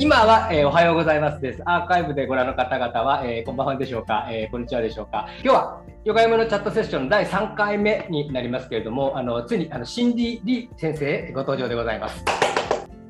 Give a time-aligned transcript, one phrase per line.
[0.00, 1.62] 今は、えー、おはようございますです。
[1.64, 5.26] アーカイブでご覧の方々は、えー、こんばんはでしょうか、えー、こんにちはでしょうか？
[5.42, 12.24] 今日はヨガ山のチャットセッション第3回目になりますけれども、あのついにあのシンディ・リー先生ご登場でございます。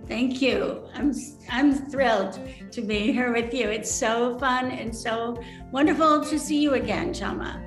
[0.09, 0.82] Thank you.
[0.95, 1.12] I'm
[1.50, 2.40] I'm thrilled
[2.70, 3.68] to be here with you.
[3.68, 5.39] It's so fun and so
[5.73, 7.61] wonderful to see you again, Chama.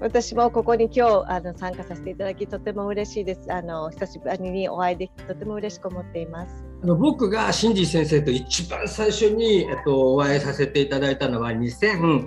[0.00, 3.52] 私もここに今日あの参加させていただきとても嬉しいです。
[3.52, 6.71] あの久しぶりにお会いできてとても嬉しく思っています。
[6.82, 12.26] あの僕がシンジ先生と一番最初に、えっと、お会いさせていただいたのは2007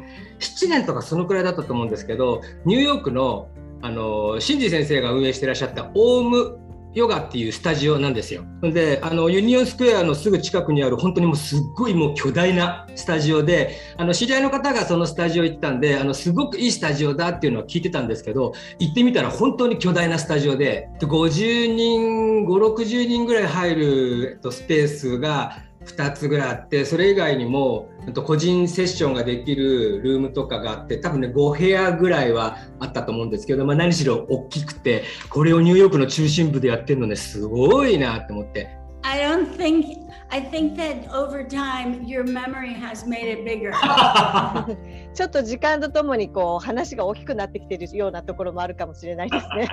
[0.69, 3.49] 年とかそのくらいだったと思うんですけどニューヨークの
[3.81, 6.57] あのシンジ先生が運営してらっしゃったオウム
[6.95, 8.43] ヨガっていうスタジオなんですよ。
[8.61, 27.89] で、あのユニオンスクエアのすぐ近くにある本当にもうすっごいもう巨大なスタジオで、あの知り合いの方がそのスタジオ行ったんで、あのすごくいいスタジオだっていうのは聞いてたんですけど、行ってみたら本当に巨大なスタジオで、50人、5、60人ぐらい入る、と、スペースが2つぐらいあってそれ以外にも
[28.25, 38.69] 個人セッションができるルームとかがあって多分ね5部屋ぐらいはあったと思うんですけど、まあ、何しろ大きくてこれをニューヨークの中心部でやってるのねすごいなって思って。
[39.03, 43.72] I don't think I think that over time your memory has made it bigger.
[45.14, 49.68] ちょっと時間とともにこう話が大きくなってきてるようなところもあるかもしれないですね。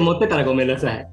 [0.00, 1.08] 持ってたらごめんなさい。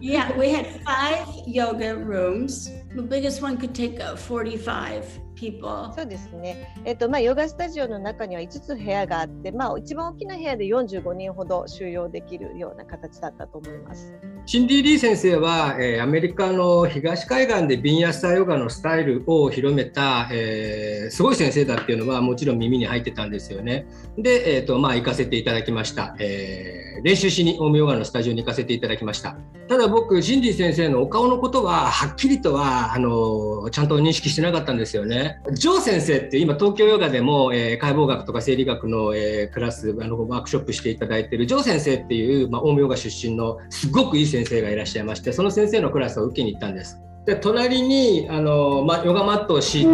[0.00, 2.70] yeah, we had five yoga rooms.
[2.94, 5.04] The biggest one could take forty-five.
[5.35, 5.91] People.
[5.95, 6.73] そうですね。
[6.85, 14.13] えっ、とまあヨガスタジオの中には5つ部屋があって、まあ一番大きな部屋で45人ほど収容できるような形だったと思います。
[14.45, 23.87] シンディ・リー先生は、えー、アメリカの東海岸でビンヤスタヨガのスタイルを広めた、えー、すごい先生だっていうのはもちろん耳に入ってたんですよね。
[24.17, 29.37] で、えーとまあ、行かせていただきました、えー、練習しにオウムヨガのスタジオに行かせていただきました。
[29.69, 35.22] ただ僕、シンディ先生のお顔のことははっきりとはあのちゃんと認識してなかったんですよね。
[35.53, 46.99] ジョー先生って今東京ヨガでも、えー、解剖学とか生理学の、えー、クラスあのワークショップしていただいてるジョー先生っていう、まあ、オウムヨガ出身のすごくいい先生がいらっしゃいましてその先生のクラスを受けに行ったんです。
[47.25, 49.89] で隣にあの、ま、ヨガマットを敷いて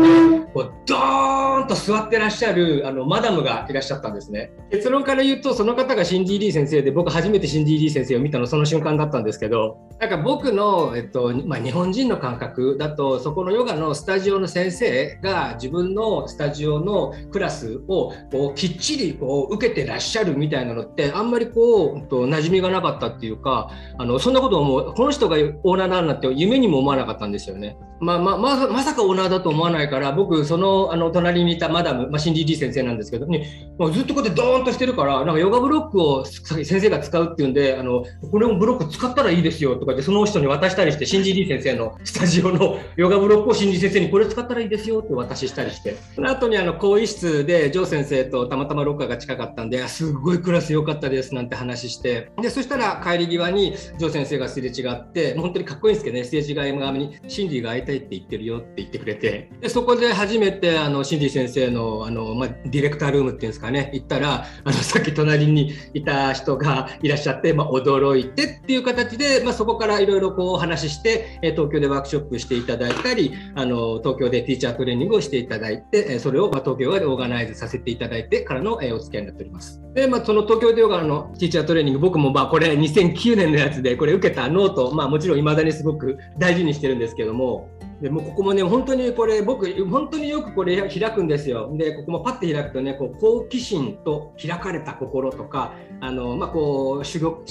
[0.54, 4.52] こうドーンと座ってらっしゃるあのマダムがいらっしゃったんですね。
[4.72, 27.78] 結論から言うとその方がシンディ・リー先生で僕初めてシンディ・リー先生を見たのその瞬間だったんですけどなんか僕の、えっとまあ、日本人の感覚だとそこのヨガのスタジオの先生が自分のスタジオのクラスをこうきっちりこう受けてらっしゃるみたいなのってあんまりこうと馴染みがなかったっていうかあのそんなことを思うこの人がオーナーなんなんて夢にも思わなかったったんですよね。
[28.00, 45.98] まあまあままさかオーナーだと思わないから僕そのあの隣にいたマダム、まあ、シンディ・リー先生なんですけど、ね、もうずっとこうやってドーンとしてるからなんかヨガブロックを先生が使うっていうんであのこれもブロック使ったらいいですよとかでその人に渡したりしてシンディ・リー先生のスタジオのヨガブロックをシンディ先生にこれ使ったらいいですよって渡ししたりして。
[46.16, 52.32] その後にあの更衣室でジョー先生とたまたまロッカーが近かったんですごいクラス良かったですなんて話して。
[52.42, 57.09] でそしたら帰り際にジョー先生がすれ違って本当にかっこいいんですけどねすれ違い側に。
[57.28, 79.82] シンディが会いたいって言ってるよって言ってくれてでそこで初めてあのシンディ先生のあの、まあ、ディレクタールームっていうんですかね行ったらあのさっき隣にいた人がいらっしゃって、まあ、驚いてっていう形で、まあ、そこからいろいろこうお話しして東京でワークショップしていただいたりあの東京でティーチャートレーニングをしていただいてそれをま東京でオーガナイズさせていただいてからのお付き合いになっております。
[79.94, 87.70] で、まあ、その東京でヨガのティーチャートレーニング僕もまあこれ2009年のやつでこれ受けたノート、まあ、もちろんいまだにすごく大事にしてるですけども
[88.02, 91.70] でもここもね、本当にこれ、僕、本当によくこれ開くんですよ。
[91.76, 97.44] で、ここもパッて開くとね、こう好奇心と開かれた心とか、あのまあ、こう珠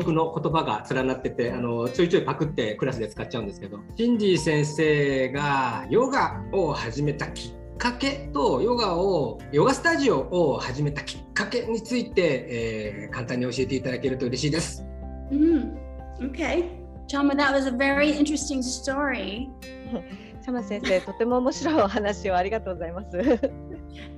[0.00, 14.84] 玉の言葉が連なっててあの、ちょいちょいパクってクラスで使っちゃうんですけど、シンジー先生がヨガを始めたきっかけと、ヨガを、ヨガスタジオを始めたきっかけについて、えー、簡単に教えていただけると嬉しいです。
[15.30, 15.78] うん、
[16.20, 16.83] OK。
[17.07, 19.49] Chama, that was a very interesting story.
[20.41, 23.17] チャマ先生、とても面白いお話をありがとうございます。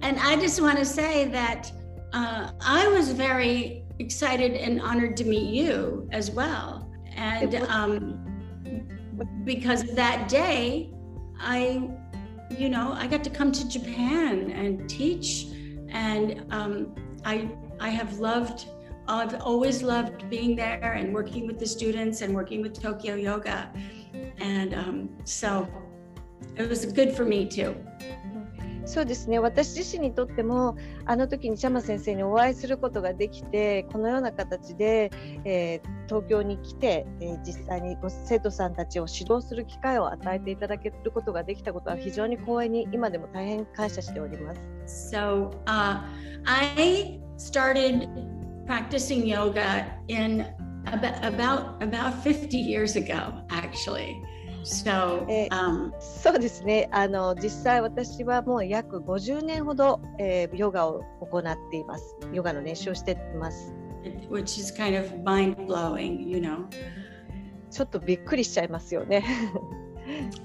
[0.02, 1.72] and I just want to say that
[2.14, 6.88] uh, I was very excited and honored to meet you as well.
[7.16, 8.20] And um,
[9.44, 10.92] because that day,
[11.40, 11.90] I,
[12.58, 15.48] you know, I got to come to Japan and teach,
[15.90, 16.96] and um,
[17.26, 17.50] I,
[17.80, 18.68] I have loved
[19.09, 23.71] I've always loved being there and working with the students and working with Tokyo Yoga.
[24.39, 25.69] And um, so
[26.57, 27.75] it was good for me too.
[28.87, 30.77] そうですね私自身にとっても
[31.07, 35.11] あの時にチャマ先生にお会いすることができてこのような形で、
[35.45, 44.55] えー、東京に来て、えー、実際にご生徒さんたちを指導する機会を与えていただけることができたことは非常に光栄に今でも大変感謝しておりま
[44.87, 45.11] す。
[45.13, 46.03] So,、uh,
[46.45, 50.46] I started practicing yoga in
[50.88, 54.22] about about about 50 years ago actually.
[54.64, 63.74] So, um, そうですねあの実際私はもう約50年ほど、えー、ヨガを行っていますヨガの練習をしています
[64.30, 66.68] which is kind of mind blowing you know
[67.72, 69.24] ちょっとびっくりしちゃいますよね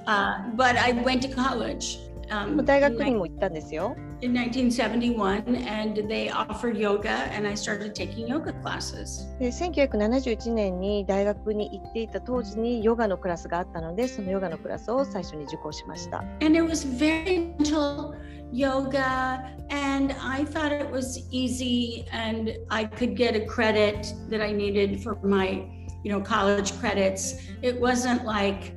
[0.06, 1.98] uh, but I went to college
[2.30, 3.96] um, 大学にも行ったんですよ。
[4.22, 9.26] In 1971 and they offered yoga and I started taking yoga classes.
[9.38, 16.20] で1971年に大学に行っていた当時にヨガのクラスがあったのでそのヨガのクラスを最初に受講しました。
[16.40, 18.14] And it was very gentle
[18.52, 24.52] yoga and I thought it was easy and I could get a credit that I
[24.52, 25.66] needed for my
[26.04, 27.36] you know college credits.
[27.62, 28.72] It wasn't like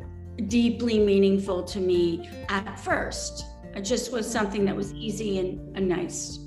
[0.48, 3.44] deeply meaningful to me at first.
[3.74, 6.40] It just was something that was easy and, and nice.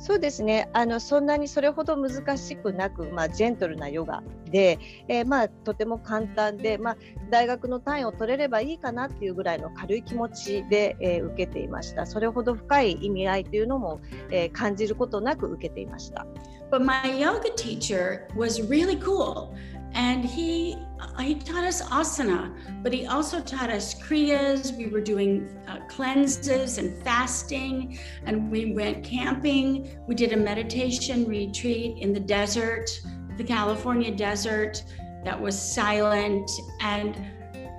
[0.00, 4.78] そうですねあのそんなにそれほど難しくなく、まあ、ジェントルなヨガで、
[5.08, 6.96] えー、まあ、とても簡単で、まあ、
[7.30, 16.26] 大学の単位を取れればいいかなっていうぐらいの軽い気持ちで、えー、受けていましたそれほど深い意味合いというのも、えー、感じることなく受けていました。
[16.70, 19.54] But my yoga teacher was really cool.
[19.94, 20.76] And he
[21.20, 24.76] he taught us asana but he also taught us kriyas.
[24.76, 29.98] We were doing uh, cleanses and fasting and we went camping.
[30.06, 32.88] We did a meditation retreat in the desert
[33.36, 34.84] the california desert
[35.24, 36.50] that was silent.
[36.80, 37.16] And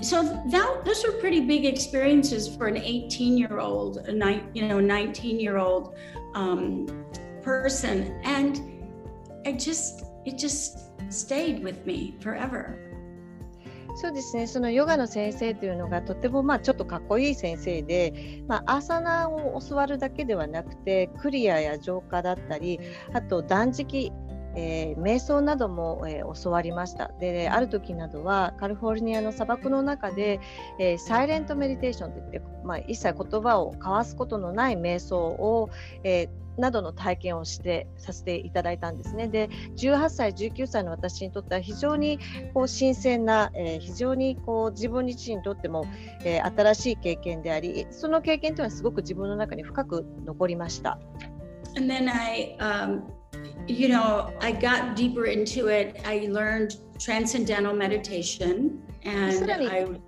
[0.02, 4.68] so that those were pretty big experiences for an 18 year old a ni- you
[4.68, 5.96] know 19 year old
[6.34, 6.88] um,
[7.42, 8.20] person.
[8.24, 8.62] And
[9.46, 12.90] i just it just stayed with me forever.
[13.96, 22.80] そうですねそのヨガの先生というのがとてもまあちょっとかっこいい先生で、まあ、アーサナを教わるだけではなくてクリアや浄化だったり
[23.14, 24.12] あと断食
[24.56, 30.40] えー、瞑想なども、えー、教わりましたである時などはカリフォルニアの砂漠の中で、
[30.80, 35.70] えー、サイレントメディテーションといって、まあ、一切言葉を交わすことのない瞑想を、
[36.04, 36.30] えー、
[36.60, 39.28] などの体験をしてさせていただいたんですね。
[39.28, 42.20] で18歳19歳の私にとっては非常に
[42.54, 45.86] こう新鮮な、えー、非常にこう自分自身にとっても、
[46.24, 51.00] えー、新しい経験でありその経験というのはすごく自分の中に深く残りました。
[51.76, 53.04] And then I, um,
[53.68, 56.02] you know, I got deeper into it.
[56.06, 60.00] I learned transcendental meditation and I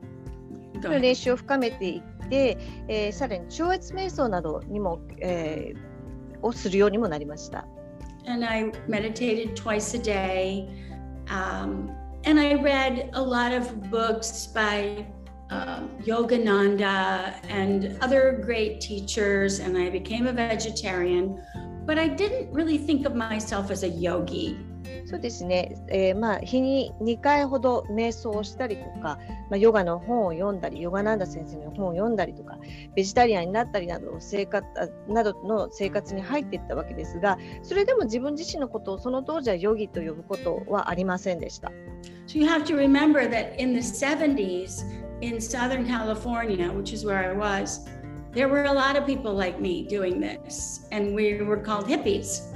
[1.00, 2.58] 練習を深めていって、
[2.88, 5.91] えー、さらに超越瞑想などにも、えー
[6.43, 7.67] をするようにもなりました。
[8.27, 10.69] And I meditated twice a day.
[11.29, 11.91] Um,
[12.25, 15.07] and I read a lot of books by
[15.51, 21.41] uh, Yogananda and other great teachers, and I became a vegetarian.
[21.85, 24.59] But I didn't really think of myself as a yogi.
[25.06, 29.20] そうですね、えー、まあ日に2回ほど瞑想をしたりとか、
[29.50, 32.58] まあ、ヨガの本を読んだり、ヨガナンダ先生の本を読んだりとか、
[32.96, 34.66] ベジタリアンになったりなど生活
[35.08, 41.72] などの生活に入っていったわけですが、それでも自分自身のことをその当時はヨギと呼ぶことはありませんでした。
[42.28, 44.86] So you have to remember that in the 70s
[45.22, 47.88] in Southern California, which is where I was,
[48.34, 52.51] there were a lot of people like me doing this, and we were called hippies.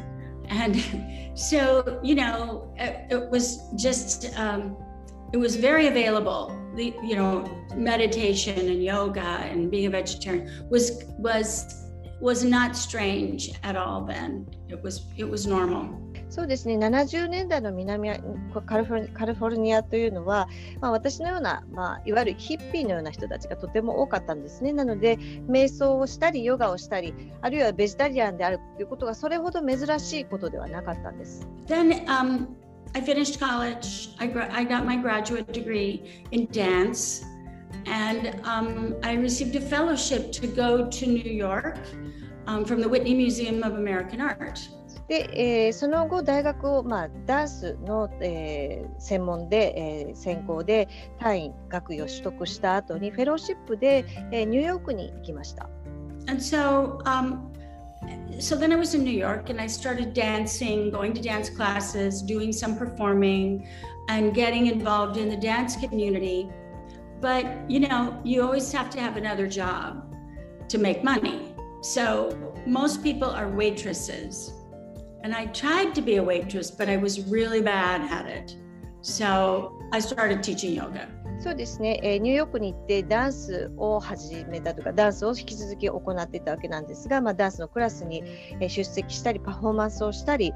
[0.50, 4.78] And so, you know, it, it was just, um,
[5.34, 6.56] it was very available.
[6.75, 7.44] The, you know,
[7.75, 11.90] meditation and yoga and being a vegetarian was, was,
[12.22, 14.48] was not strange at all then.
[14.70, 16.04] It was, it was normal.
[16.29, 18.10] そうですね70年代の南
[18.65, 20.48] カリフォルニアというのは、
[20.82, 24.74] まあ、私のような、まあ、いわゆるヒッピーのような人たちがとても多かったんですね。
[24.74, 31.48] なので瞑想をしたりヨガをしたりあるいはベジタリアンであるということがそれほど珍しいことではなかったんです。
[31.67, 32.48] Then, um,
[32.94, 34.10] I finished college.
[34.20, 37.25] I, I got my graduate degree in dance.
[37.88, 41.77] And um, I received a fellowship to go to New York
[42.48, 44.67] um, from the Whitney Museum of American Art.
[45.07, 45.29] で、
[45.67, 49.74] えー、その後大学を、まあ、ダンスの、えー、専門で、
[50.09, 50.88] えー、専攻で
[51.19, 55.69] 単位学位を取得した後にフェローシップで、えー、ニューヨークに行きました。
[56.27, 57.51] And so, um,
[58.39, 62.24] so then I was in New York and I started dancing, going to dance classes,
[62.24, 63.67] doing some performing,
[64.09, 66.50] and getting involved in the dance community.
[67.21, 70.03] But you know, you always have to have another job
[70.69, 71.53] to make money.
[71.81, 72.35] So
[72.65, 74.51] most people are waitresses.
[75.25, 78.55] And I tried to be a waitress, but I was really bad at it.
[79.01, 81.08] So I started teaching yoga.
[81.39, 88.24] そうですね、えー、ニューヨークに行ってダンスを始めたとかダンスを引き続き行っていたわけなんですが、まあ、ダンスのクラスに
[88.62, 90.53] 出席したりパフォーマンスをしたり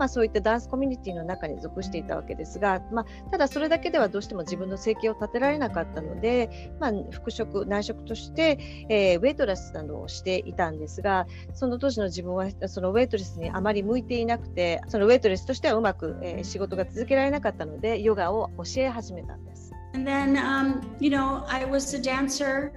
[0.00, 19.70] まあ、そういったダンスコミュニティの中に属していたわけですが、まあ、ただそれだけではどうしても自分の生計を立てられなかったので、まあ、副職内職として、えー、ウェイトレスなどをしていたんですがその当時の自分はそのウェイトレスにあまり向いていなくてそのウェイトレスとしてはうまく、えー、仕事が続けられなかったのでヨガを教え始めたんです。
[19.92, 22.72] And then, um, you know, I was a dancer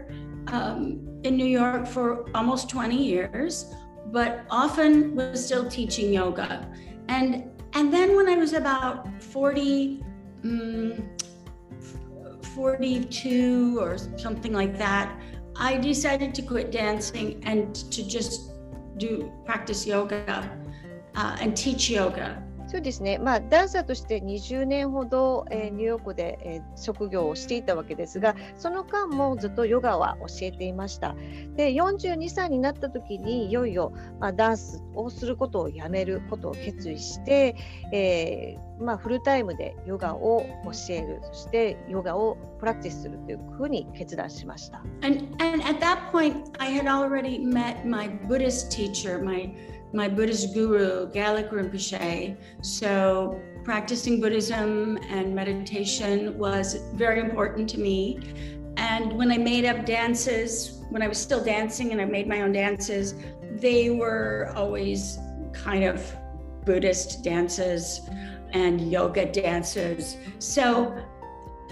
[0.48, 3.74] um, in New York for almost 20 years,
[4.12, 6.68] but often was still teaching yoga.
[7.08, 10.04] And and then when I was about 40,
[10.44, 11.10] um,
[12.54, 15.20] 42 or something like that,
[15.56, 18.52] I decided to quit dancing and to just
[18.98, 20.50] do practice yoga
[21.16, 22.43] uh, and teach yoga.
[22.74, 31.16] そうですね、まあ、ダンサーとして20年ほど、えー、ニューヨークで、えー、職業をしていたわけですがその間もずっとヨガは教えていました。
[31.56, 37.56] で42歳になった時にいよいよ、まあ、ダンスをすることをやめることを決意して、
[37.92, 41.20] えーまあ、フルタイムでヨガを教える。
[41.22, 44.84] そしてヨガをプラクティスするというふうに決断しました。
[45.04, 49.54] And, and at that point I had already met my Buddhist teacher, my
[49.94, 52.36] my Buddhist guru, Galak Rinpoche.
[52.62, 58.20] So practicing Buddhism and meditation was very important to me.
[58.78, 62.42] And when I made up dances, when I was still dancing and I made my
[62.42, 63.14] own dances,
[63.52, 65.20] they were always
[65.54, 66.04] kind of
[66.66, 68.02] Buddhist dances
[68.52, 70.18] and yoga dances.
[70.40, 70.98] So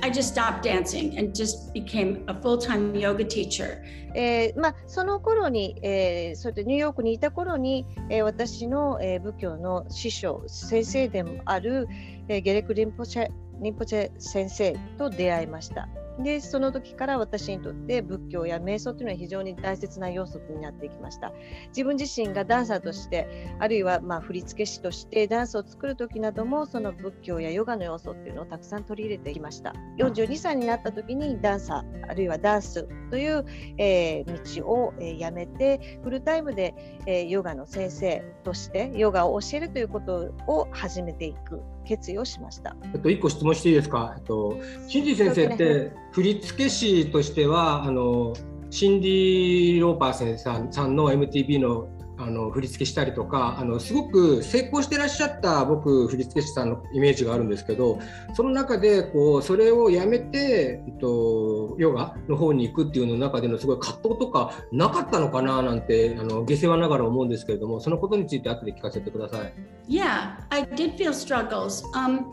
[0.03, 3.83] I just stopped dancing and just became a full-time yoga teacher.
[4.15, 11.87] えーまあ、その頃に、えー、それでニューヨークにいた頃に、えー、私の、えー、仏教の師匠先生でもある、
[12.27, 13.29] えー、ゲレク・リンポチェ
[13.61, 15.87] リンポチェ先生と出会いました。
[16.23, 21.31] でその時から私にとって仏教や瞑想というのは非常に大切な要素になってきました。
[21.69, 29.73] 自分自身がダンサーとしてあるいはま振付師としてダンスを作る時などもその仏教やヨガの要素っていうのをたくさん取り入れてきました。
[29.97, 33.45] 42歳になった時にダンサーあるいはダンスという、
[33.77, 36.73] えー、道を、えー、やめてフルタイムで、
[37.05, 41.61] え、ヨガの先生としてヨガを教えるということを始めていく。
[41.85, 42.75] 決意をしました。
[42.93, 44.15] えっと、一個質問していいですか？
[44.17, 44.57] えっと、
[44.87, 48.33] 新次先生って振付師としては、あの、
[48.69, 51.87] シンディ・ローパー先生さんの MTV の
[52.23, 57.99] あの振り付けしたりとかあのすごく成功してらっしゃった僕振り付師さんのイメージがあるんですけど
[58.33, 69.53] その中でこうそれをやめて、えっと、ヨガの方に行くっていうの中でのすごい葛藤とかなかったのかななんてあの下世話ながら思うんですけれどもそのことについて後で聞かせてください。
[69.87, 71.83] Yeah, I did feel struggles.
[71.93, 72.31] Um,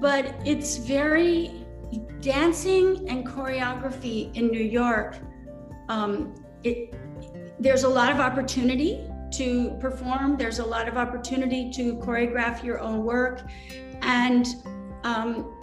[0.00, 1.64] but it's very
[2.20, 5.16] dancing and choreography in New York.
[5.88, 6.34] Um,
[6.64, 6.94] it
[7.58, 10.36] there's a lot of opportunity to perform.
[10.36, 13.42] There's a lot of opportunity to choreograph your own work.
[14.02, 14.46] And
[15.04, 15.58] um,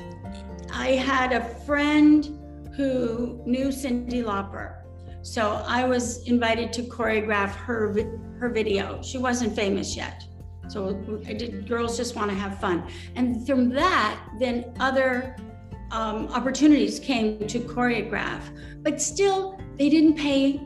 [0.73, 2.37] I had a friend
[2.75, 4.77] who knew Cindy Lauper.
[5.21, 7.93] So I was invited to choreograph her
[8.39, 9.01] her video.
[9.01, 10.23] She wasn't famous yet.
[10.69, 12.89] So I did, girls just want to have fun.
[13.15, 15.35] And from that, then other
[15.91, 18.43] um, opportunities came to choreograph.
[18.83, 20.61] But still, they didn't pay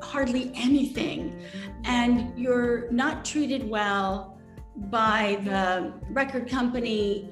[0.00, 1.42] hardly anything.
[1.84, 4.38] And you're not treated well
[4.76, 7.30] by the record company.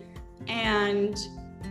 [0.48, 1.16] And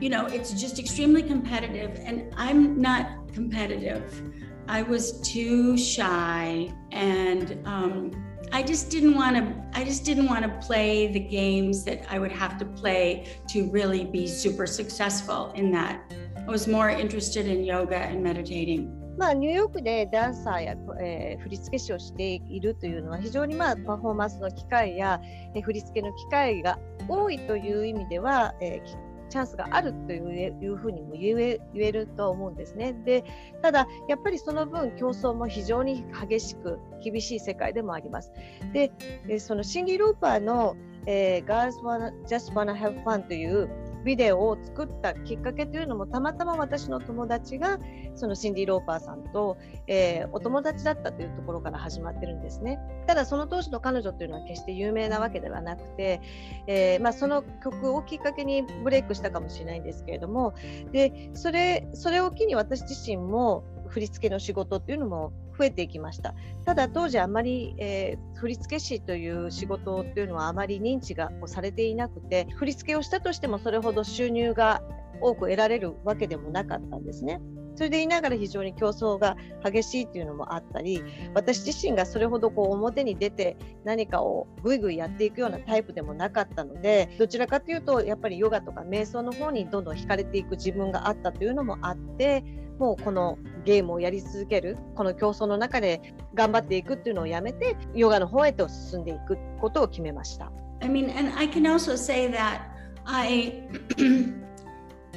[0.02, 2.00] you know it's just extremely competitive.
[2.04, 4.22] And i'm not competitive.
[4.68, 6.74] I was too shy.
[6.92, 8.12] And um,
[8.52, 12.20] i just didn't want to i just didn't want to play the games that i
[12.20, 16.14] would have to play to really be super successful in that.
[16.38, 25.22] I was more interested in yoga and meditating まあ、ニューヨークでダンサーや、えー、振付師をしているというのは非常に、まあ、パフォーマンスの機会や、
[25.54, 32.94] えー、振り付けの機会が多いという意味では、えー、チャンスがあるといういうふうにも言え言えると思うんですね。
[33.06, 33.24] で
[33.62, 38.32] ただ、やっぱりその分競争も非常に激しく厳しい世界でもあります。
[38.74, 38.92] で、
[39.40, 43.70] そのシンディ・ローパーの、えー、Girls Wanna Just Wanna Have Fun という
[44.06, 47.80] ビデオを作ったきっかけというのもたまたま私の友達が
[48.14, 49.58] そのシンディ・ローパーさんと、
[49.88, 52.80] えー、お友達だったというところから始まってるんですね。
[53.08, 56.22] ただその当時の彼女というのは決して有名なわけではなくて、
[56.68, 60.54] えー、まあ、その曲をきっかけにブレイクしたかもしれないんですけれども
[60.92, 66.34] でそれそれを機に私自身も振り付けの仕事っていうのも増えていきました。
[66.66, 74.82] ただ当時あまり、えー、振付師という仕事っていうのはあまり認知がされていなくて振り付けをしたとしてもそれほど収入が
[75.22, 77.42] 多く得られるわけでもなかったんですね。
[77.76, 92.46] それでいながら非常に競争が激しいっていうのもあったり私自身がそれほどこう表に出て何かをぐいぐいやっていくようなタイプでもなかったのでどちらかというとやっぱりヨガとか瞑想の方にどんどん惹かれていく自分があったというのもあって
[92.80, 100.52] もうこのゲームをやり続けるこの競争の中で頑張っていくっていうのをやめてヨガの方へと進んでいくことを決めました。
[100.82, 102.62] I mean, and I can also say that
[103.06, 103.64] I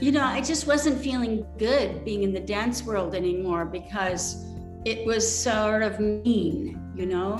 [0.00, 4.46] you know, I just wasn't feeling good being in the dance world anymore because
[4.84, 7.36] it was sort of mean, you know?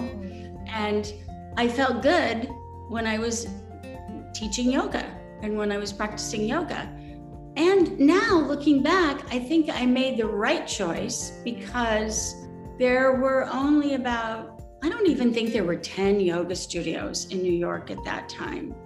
[0.67, 1.13] And
[1.57, 2.49] I felt good
[2.89, 3.47] when I was
[4.35, 5.05] teaching yoga
[5.43, 6.89] and when I was practicing yoga.
[7.59, 12.37] And now looking back, I think I made the right choice because
[12.79, 17.53] there were only about, I don't even think there were 10 yoga studios in New
[17.53, 18.77] York at that time.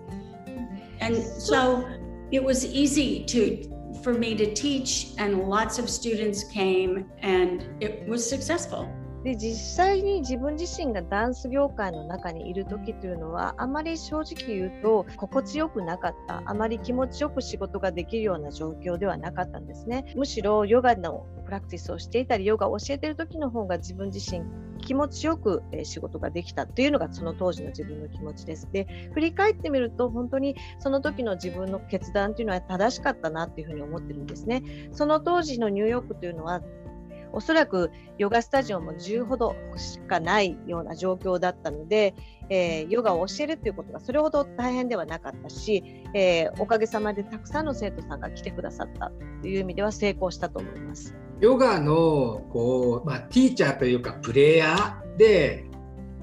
[1.00, 1.86] And so
[2.30, 3.68] it was easy to
[4.02, 8.90] for me to teach and lots of students came and it was successful.
[9.24, 24.42] で実際に自分自身がダンス業界の中にいる時というのはあまり正直言うと心地よくなかったあまり気持ちよく仕事ができるような状況ではなかったんですねむしろヨガのプラクティスをしていたりヨガを教えている時の方が自分自身
[24.82, 28.68] 気持ちよく仕事ができたというのがその当時の自分の気持ちです。
[28.72, 34.62] で振り返ってみると本当にその時の自分の決断というのは正しかったなというふうに思ってるんですね。
[34.90, 36.62] その当時のニューヨークというのは
[37.32, 42.14] おそらくヨガスタジオも10ほどしかないような状況だったので、
[42.48, 45.82] えー、ヨガを教えるということがそれほど大変ではなかったし、
[46.14, 49.10] えー、おかげさまでたくさんの生徒さんが来てくださった
[49.40, 51.14] という意味では成功したと思います。
[51.40, 55.64] ヨガのこう、まあ、ティーチャーというかプレイヤーで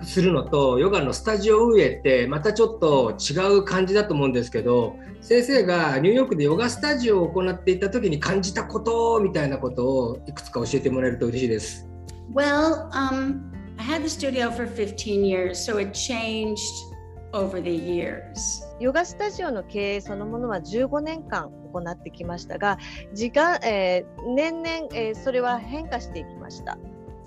[0.03, 11.89] するのとヨガのスタジオ運営ってまたちょっと違う感じだと思うんですけど先生がニューヨークでヨガスタジオを行っていた時に感じたことみたいなことをいくつか教えてもらえると嬉しいです。
[12.33, 13.41] Well, um,
[13.77, 16.59] I had the studio for 15 years, so it changed
[17.33, 18.23] over the years.
[18.79, 22.77] ヨガスタジオの経営そのものは15年間行ってきましたが、
[23.13, 26.77] 時間、えー、年々、えー、それは変化していきました。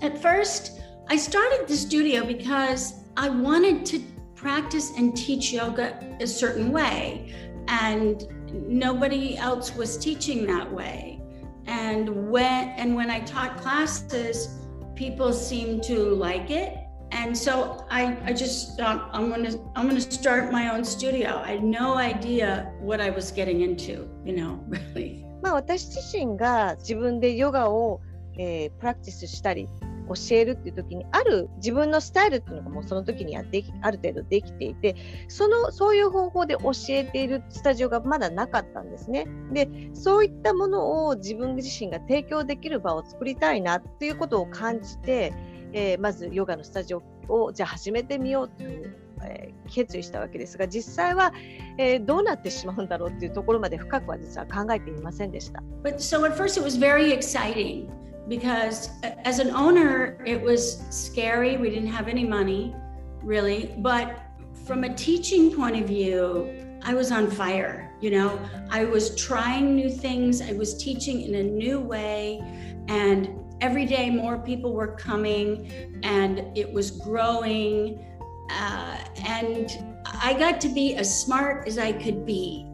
[0.01, 4.00] At first, I started the studio because I wanted to
[4.34, 7.34] practice and teach yoga a certain way,
[7.68, 11.20] and nobody else was teaching that way.
[11.66, 14.48] And when and when I taught classes,
[14.94, 16.76] people seemed to like it.
[17.10, 21.42] And so I, I just thought I'm gonna I'm gonna start my own studio.
[21.44, 25.24] I had no idea what I was getting into, you know, really.
[25.40, 28.00] まあ私自身が自分でヨガを、
[28.38, 29.68] えー、プラクティスしたり
[30.07, 34.95] 教えるっていう時にある自分のスタイルっていうのがもうその時にやってある程度できていて
[35.27, 39.27] そのそういう方法で教えているスタジオがまだなかったんですね。
[39.51, 45.33] でそういったものを自分自身が提供できる場を作りたいなっていうことを感じて、
[45.73, 48.97] えー、まずヨガのスタジオをじゃあ始めてみようという。
[49.25, 51.33] え、決意したわけですが実際は、
[51.77, 55.63] えー、どうなってしまうんだろうっていうところまで深くは実は考えていませんでした。
[55.83, 57.87] But so at first it was very exciting.
[58.27, 61.57] Because as an owner, it was scary.
[61.57, 62.75] We didn't have any money,
[63.21, 63.73] really.
[63.79, 64.19] But
[64.65, 67.91] from a teaching point of view, I was on fire.
[68.01, 72.41] You know, I was trying new things, I was teaching in a new way.
[72.87, 73.29] And
[73.61, 78.05] every day, more people were coming, and it was growing.
[78.49, 79.71] Uh, and
[80.05, 82.67] I got to be as smart as I could be.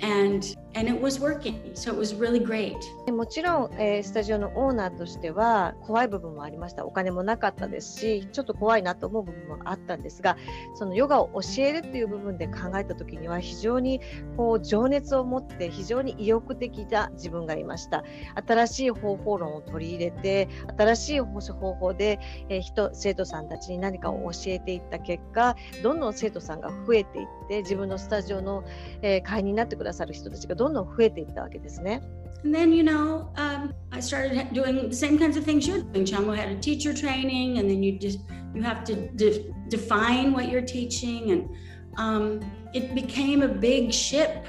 [0.00, 2.76] And And it was working, so it was really great.
[3.12, 6.86] もちろん、えー、スタジオのオーナーとしては怖い部分もありました。
[6.86, 10.38] お金もなかったですし、ちょっと怖いなと思う部分もあったんですが、
[10.74, 14.00] そのヨガを教えるっていう部分で考えた時には非常に
[14.38, 18.02] こう情熱を持って非常に意欲的な自分がいました。
[18.46, 28.64] 新しい方法論を取り入れて、新しい方法で、えー、人生徒さんたちに何かを教えていった結果、どんどん生徒さんが増えていって自分のスタジオの、
[29.02, 32.01] えー、会員になってくださる人たちがどんどん増えていったわけですね。
[32.43, 36.05] And then, you know, um, I started doing the same kinds of things you're doing.
[36.05, 38.19] Chamo had a teacher training, and then you just
[38.53, 41.49] you have to de- define what you're teaching, and
[41.97, 42.39] um,
[42.73, 44.45] it became a big ship,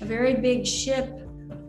[0.00, 1.20] a very big ship.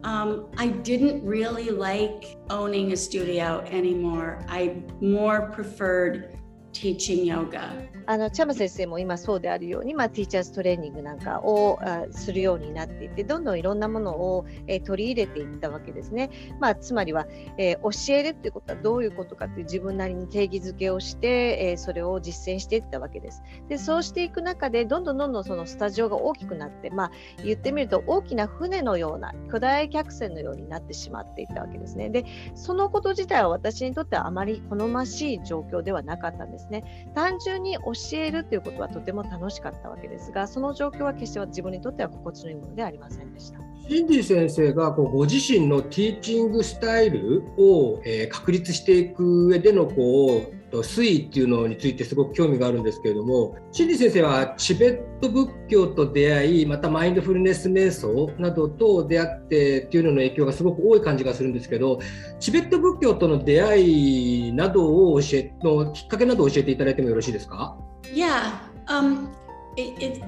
[0.03, 4.45] Um, I didn't really like owning a studio anymore.
[4.47, 6.37] I more preferred
[6.73, 7.89] teaching yoga.
[8.06, 16.30] あのチャマ先生も今そうであるように、まあ、ティーチャーズトレーニングなんかをあするようになっていてどんどんいろんなものを、えー、取り入れていったわけですね。
[16.58, 23.42] まあ、つまりは、えー、教えるっていうことはどういうことかっていう自分なりに定義づけをして、えー、それを実践していったわけです。
[23.68, 27.10] でそうしていく中でどんどんどんどんそのスタジオが大きくなって、まあ、
[27.44, 32.10] 言ってみると大きな船のような巨大客船のようになってしまっていったわけですね。
[32.10, 37.10] でそのこと自体は私にとってはあまり好ましい状況ではなかったんですね。
[37.14, 43.60] 単純に教えるということはとても楽しかったわけですが、その状況は決して自分にとっては心地のいいものではありませんでした。
[43.88, 62.00] シンディ先生がこうご自身のティーチングスタイルを、えー、確立していく上でのこう推移っていうのについてすごく興味があるんですけれどもシンディ先生はチベット仏教と出会いまたマインドフルネス瞑想などと出会ってっていうのの影響がすごく多い感じがするんですけど
[62.38, 67.76] チベット仏教との出会いなどを教えのきっかけなどを教えていただいてもよろしいですか
[68.14, 68.52] ？Yeah,
[68.86, 69.28] um,
[69.76, 70.24] it, it,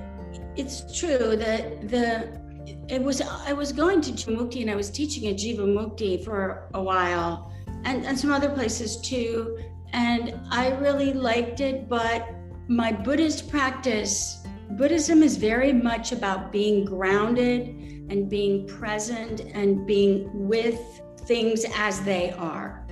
[0.57, 2.43] it's true that the
[2.89, 6.69] it was I was going to Mukti and I was teaching at Jiva Mukti for
[6.75, 7.51] a while
[7.85, 9.59] and, and some other places too.
[9.93, 12.29] And I really liked it, but
[12.69, 17.69] my Buddhist practice, Buddhism is very much about being grounded
[18.09, 20.81] and being present and being with
[21.27, 22.87] things as they are.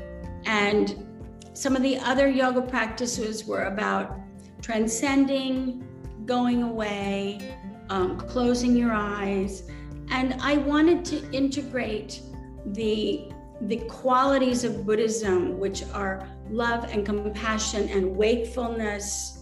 [0.45, 1.07] And
[1.53, 4.19] some of the other yoga practices were about
[4.63, 5.87] transcending,
[6.27, 7.57] going away,
[7.89, 9.63] um, closing your eyes.
[10.11, 12.21] And I wanted to integrate
[12.67, 13.31] the,
[13.63, 19.39] the qualities of Buddhism, which are love and compassion and wakefulness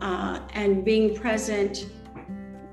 [0.00, 1.90] uh, and being present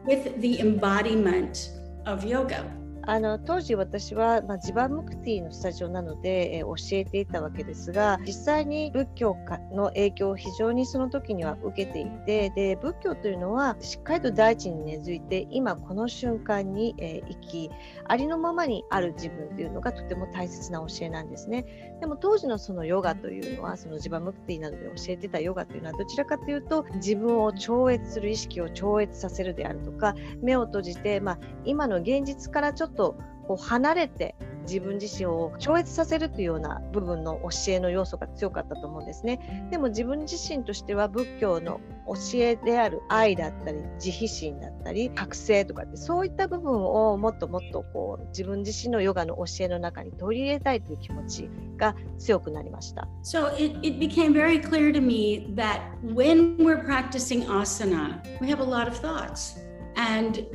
[0.05, 1.71] with the embodiment
[2.05, 2.80] of yoga.
[3.07, 9.35] あの当時私は、まあ、ジバムクティのスタジオなので、えー、教えていたわけですが実際に仏教
[9.73, 17.71] の影響を非常にその時には受けていてで仏教というのはしっかりと大地に根付いて今この瞬間に、えー、生き
[18.07, 21.97] ありのままにある自分というのがとても大切な教えなんですね。
[21.99, 39.67] でも当時のそのヨガというのはそのジバムクティなどで教えてたヨガというのはどちらかというと自分を超越する意識を超越させるであるとか目を閉じて、まあ、今の現実からちょっととこう離れて自分自身を超越させるというような部分の教えの要素が強かったと思うんですね。
[39.71, 53.07] でも自分自身としては仏教の教えである愛だったり慈悲心だったり覚醒とかってそういった部分をもっともっとこう自分自身のヨガの教えの中に取り入れたいという気持ちが強くなりました。
[53.23, 58.63] So it, it became very clear to me that when we're practicing asana, we have a
[58.63, 59.59] lot of thoughts
[59.95, 60.45] and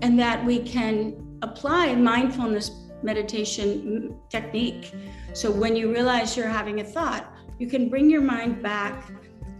[0.00, 2.70] and that we can apply mindfulness
[3.02, 4.92] meditation technique.
[5.32, 9.10] So when you realize you're having a thought, you can bring your mind back.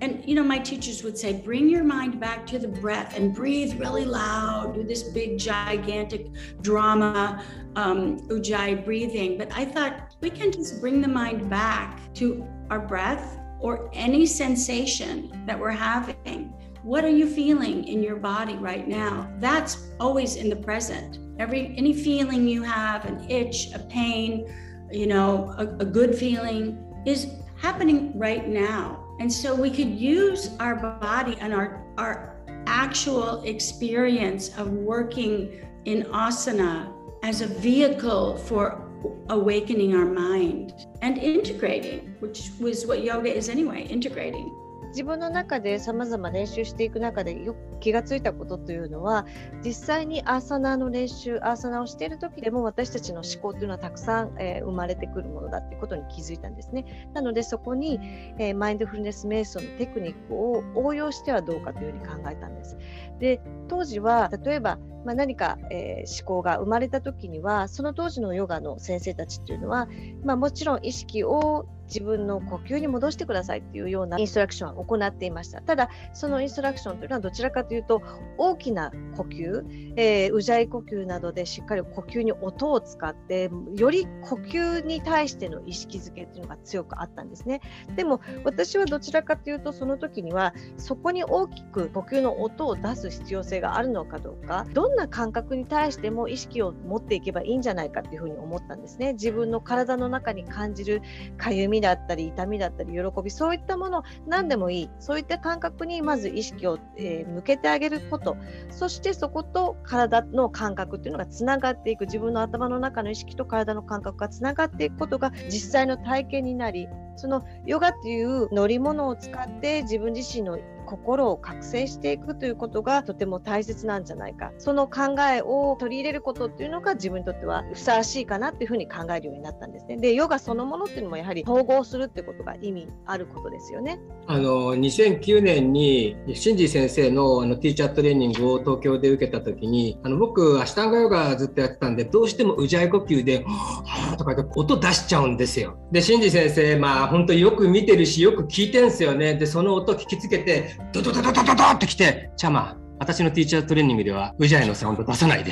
[0.01, 3.35] And you know, my teachers would say, bring your mind back to the breath and
[3.35, 6.29] breathe really loud, do this big, gigantic
[6.63, 9.37] drama, um, ujjayi breathing.
[9.39, 14.25] But I thought we can just bring the mind back to our breath or any
[14.25, 16.53] sensation that we're having.
[16.85, 19.29] What are you feeling in your body right now?
[19.41, 24.53] That's always in the present every any feeling you have an itch a pain
[24.91, 29.05] you know a, a good feeling is happening right now.
[29.21, 36.05] And so we could use our body and our our actual experience of working in
[36.05, 38.85] asana as a vehicle for
[39.31, 40.73] awakening our mind
[41.03, 44.49] and integrating which was what yoga is anyway integrating
[44.89, 49.27] 自分の中でさまざま練習していく中でよく気がついたことというのは
[49.65, 57.11] 実際にアーサナの練習アーサナをしている時でも私たちの思考というのはたくさん、えー、生まれてくるものだということに気づいたんですね。
[57.15, 58.01] なのでそこに、
[58.39, 62.77] えー、マインドフルネス瞑想のテクニックを応用してはどうかというふうに考えたんです。
[63.19, 69.89] で当時は例えばまあ、何か、えー、思考が生まれた時にはその当時のヨガの先生たちっていうのは、
[70.25, 75.61] まあ、もちろん意識を自分の呼吸に戻してくださいっていうようなインストラクションを行っていました。
[75.61, 78.03] ただ、そのインストラクションというのはどちらかというと、
[78.37, 87.61] 大きな呼吸、えー、うじゃい呼吸などでしっかり呼吸に音を使って、より呼吸に対しての意識づけっていうのが強くあったんですね。
[87.97, 99.15] でも、私はどちらかというと、その時には、そこに大きく呼吸の音を出す必要性があるのかどうか、どんな感覚に対しても意識を持っていけばいいんじゃないかっていうふうに思ったんですね。
[99.15, 101.03] 自分の体の中に感じる
[101.37, 104.91] かゆみみだったり痛みだったり喜びそういったもの何でもいい。
[104.99, 108.37] そういった感覚にまず意識を、えー、向けてあげること。
[108.71, 112.07] そしてそこと体の感覚っていうのがつながっていく。
[112.07, 120.59] 自分の頭の中の意識と体の感覚がつながっていくことが実際の体験になりそのヨガっていう乗り物を使って自分自身の
[120.89, 124.53] 心を覚醒していくということがとても大切なんじゃないか。
[124.57, 129.99] その考えを取り入れることっていうのが自分にとってはふさわしいかなっていうふうに考えるようになったんですね。
[129.99, 134.01] でヨガそのものっていうのもやはり統合するってことが意味あることですよね。
[134.27, 145.77] あの2009年にシンジ先生のあのティーチャートレーニングを東京で受けた時にあの僕アシタンガヨガずっとやってたんでどうしてもウジャイ呼吸で「はとかって音出しちゃうんですよ。
[145.93, 149.35] でシンジ先生まあ本当よく見てるしよく聞いてんすよね。
[149.35, 155.52] でその音聞きつけてドドドドドドドってきて、チャマ、私のティーチャートレーニングでは、ウジャイのサウンド出さないで。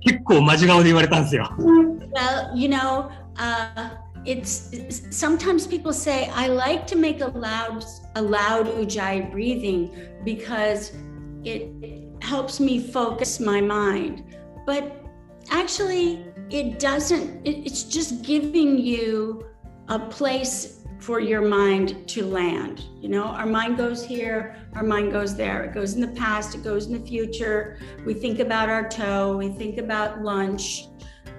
[0.00, 1.50] 結構マジ顔で言われたんですよ。
[1.58, 3.90] Well, you know, uh,
[4.24, 4.70] it's
[5.10, 9.90] sometimes people say I like to make a loud, a loud ujjayi breathing
[10.24, 10.92] because
[11.44, 11.68] it
[12.22, 14.24] helps me focus my mind.
[14.66, 15.04] But
[15.50, 17.40] actually, it doesn't.
[17.44, 19.44] It's just giving you
[19.88, 22.85] a place for your mind to land.
[22.99, 25.63] You know, our mind goes here, our mind goes there.
[25.63, 27.77] It goes in the past, it goes in the future.
[28.03, 30.87] We think about our toe, we think about lunch,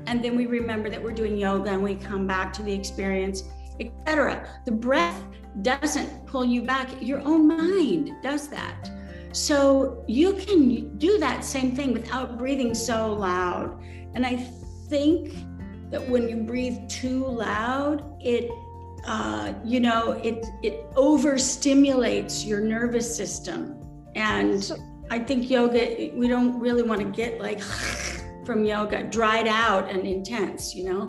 [0.07, 3.43] and then we remember that we're doing yoga and we come back to the experience,
[3.81, 4.49] etc.
[4.67, 5.25] The breath
[5.63, 8.89] doesn't pull you back, your own mind does that.
[9.33, 13.83] So you can do that same thing without breathing so loud.
[14.15, 14.37] And I
[14.89, 15.35] think
[15.91, 18.49] that when you breathe too loud, it
[19.07, 23.81] uh, you know, it it overstimulates your nervous system,
[24.15, 24.77] and so,
[25.11, 26.11] I think yoga.
[26.15, 27.61] We don't really want to get like
[28.45, 31.09] from yoga, dried out and intense, you know.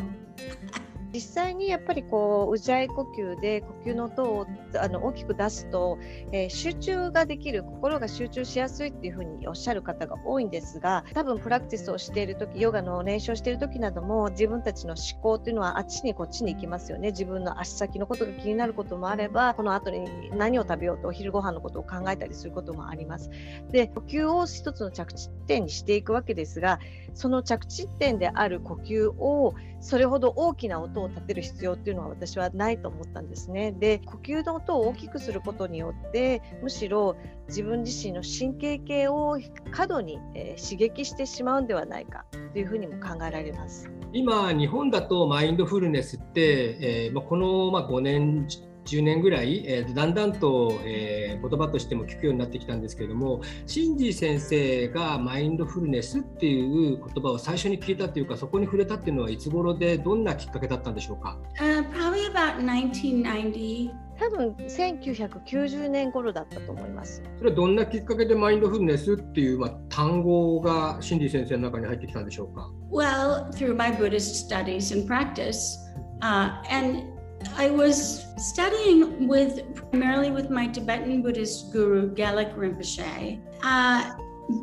[1.17, 4.45] 実際にやっぱりこううじゃい呼吸で呼吸の音を
[4.79, 5.97] あの大きく出すと、
[6.31, 17.09] えー、集中ができる心が集中しやすいっていうふうにおっしゃる方が多いんですが多分プラクティスをしている時ヨガの練習をしている時なども自分たちの思考っていうのはあっちにこっちに行きますよね。
[17.09, 23.31] 自分の足先のことが気になることもあればこの後に何を食べようとお昼ご飯のことを考えたりすることもあります。
[23.71, 26.79] で呼吸を一つの着地点にしていくわけですが
[27.17, 33.71] その着地点である呼吸をそれほど大きな音を立てる必要っていうのは私はないと思ったんですね。
[33.71, 39.39] で呼吸の音を大きくすることによってむしろ自分自身の神経系を
[39.71, 43.89] 過度に、えー、刺激してしまうんではないかというふうにも考えられます。
[44.13, 46.77] 今日本だとマインドフルネスって、
[47.07, 48.47] えーまあ、この、まあ、5年
[48.87, 67.21] 10年ぐらい、えー、だんだんと、えー、言葉としても聞くようになってきたんですけれどもシンジー先生がマインドフルネスっていう言葉を最初に聞いたというかそこに触れたっていうのはいつ頃でどんなきっかけだったんでしょうか、uh, Probably about 1990多分1990年頃だったと思います。
[67.37, 75.77] それはどんなきっかけでマインドフルネスっていう、まあ、単語がシンディ先生の中に入ってきたんでしょうか？Well, through my Buddhist studies and practice,
[76.21, 77.16] uh, and
[77.55, 84.13] I was studying with primarily with my Tibetan Buddhist guru Gelek Rinpoche, uh,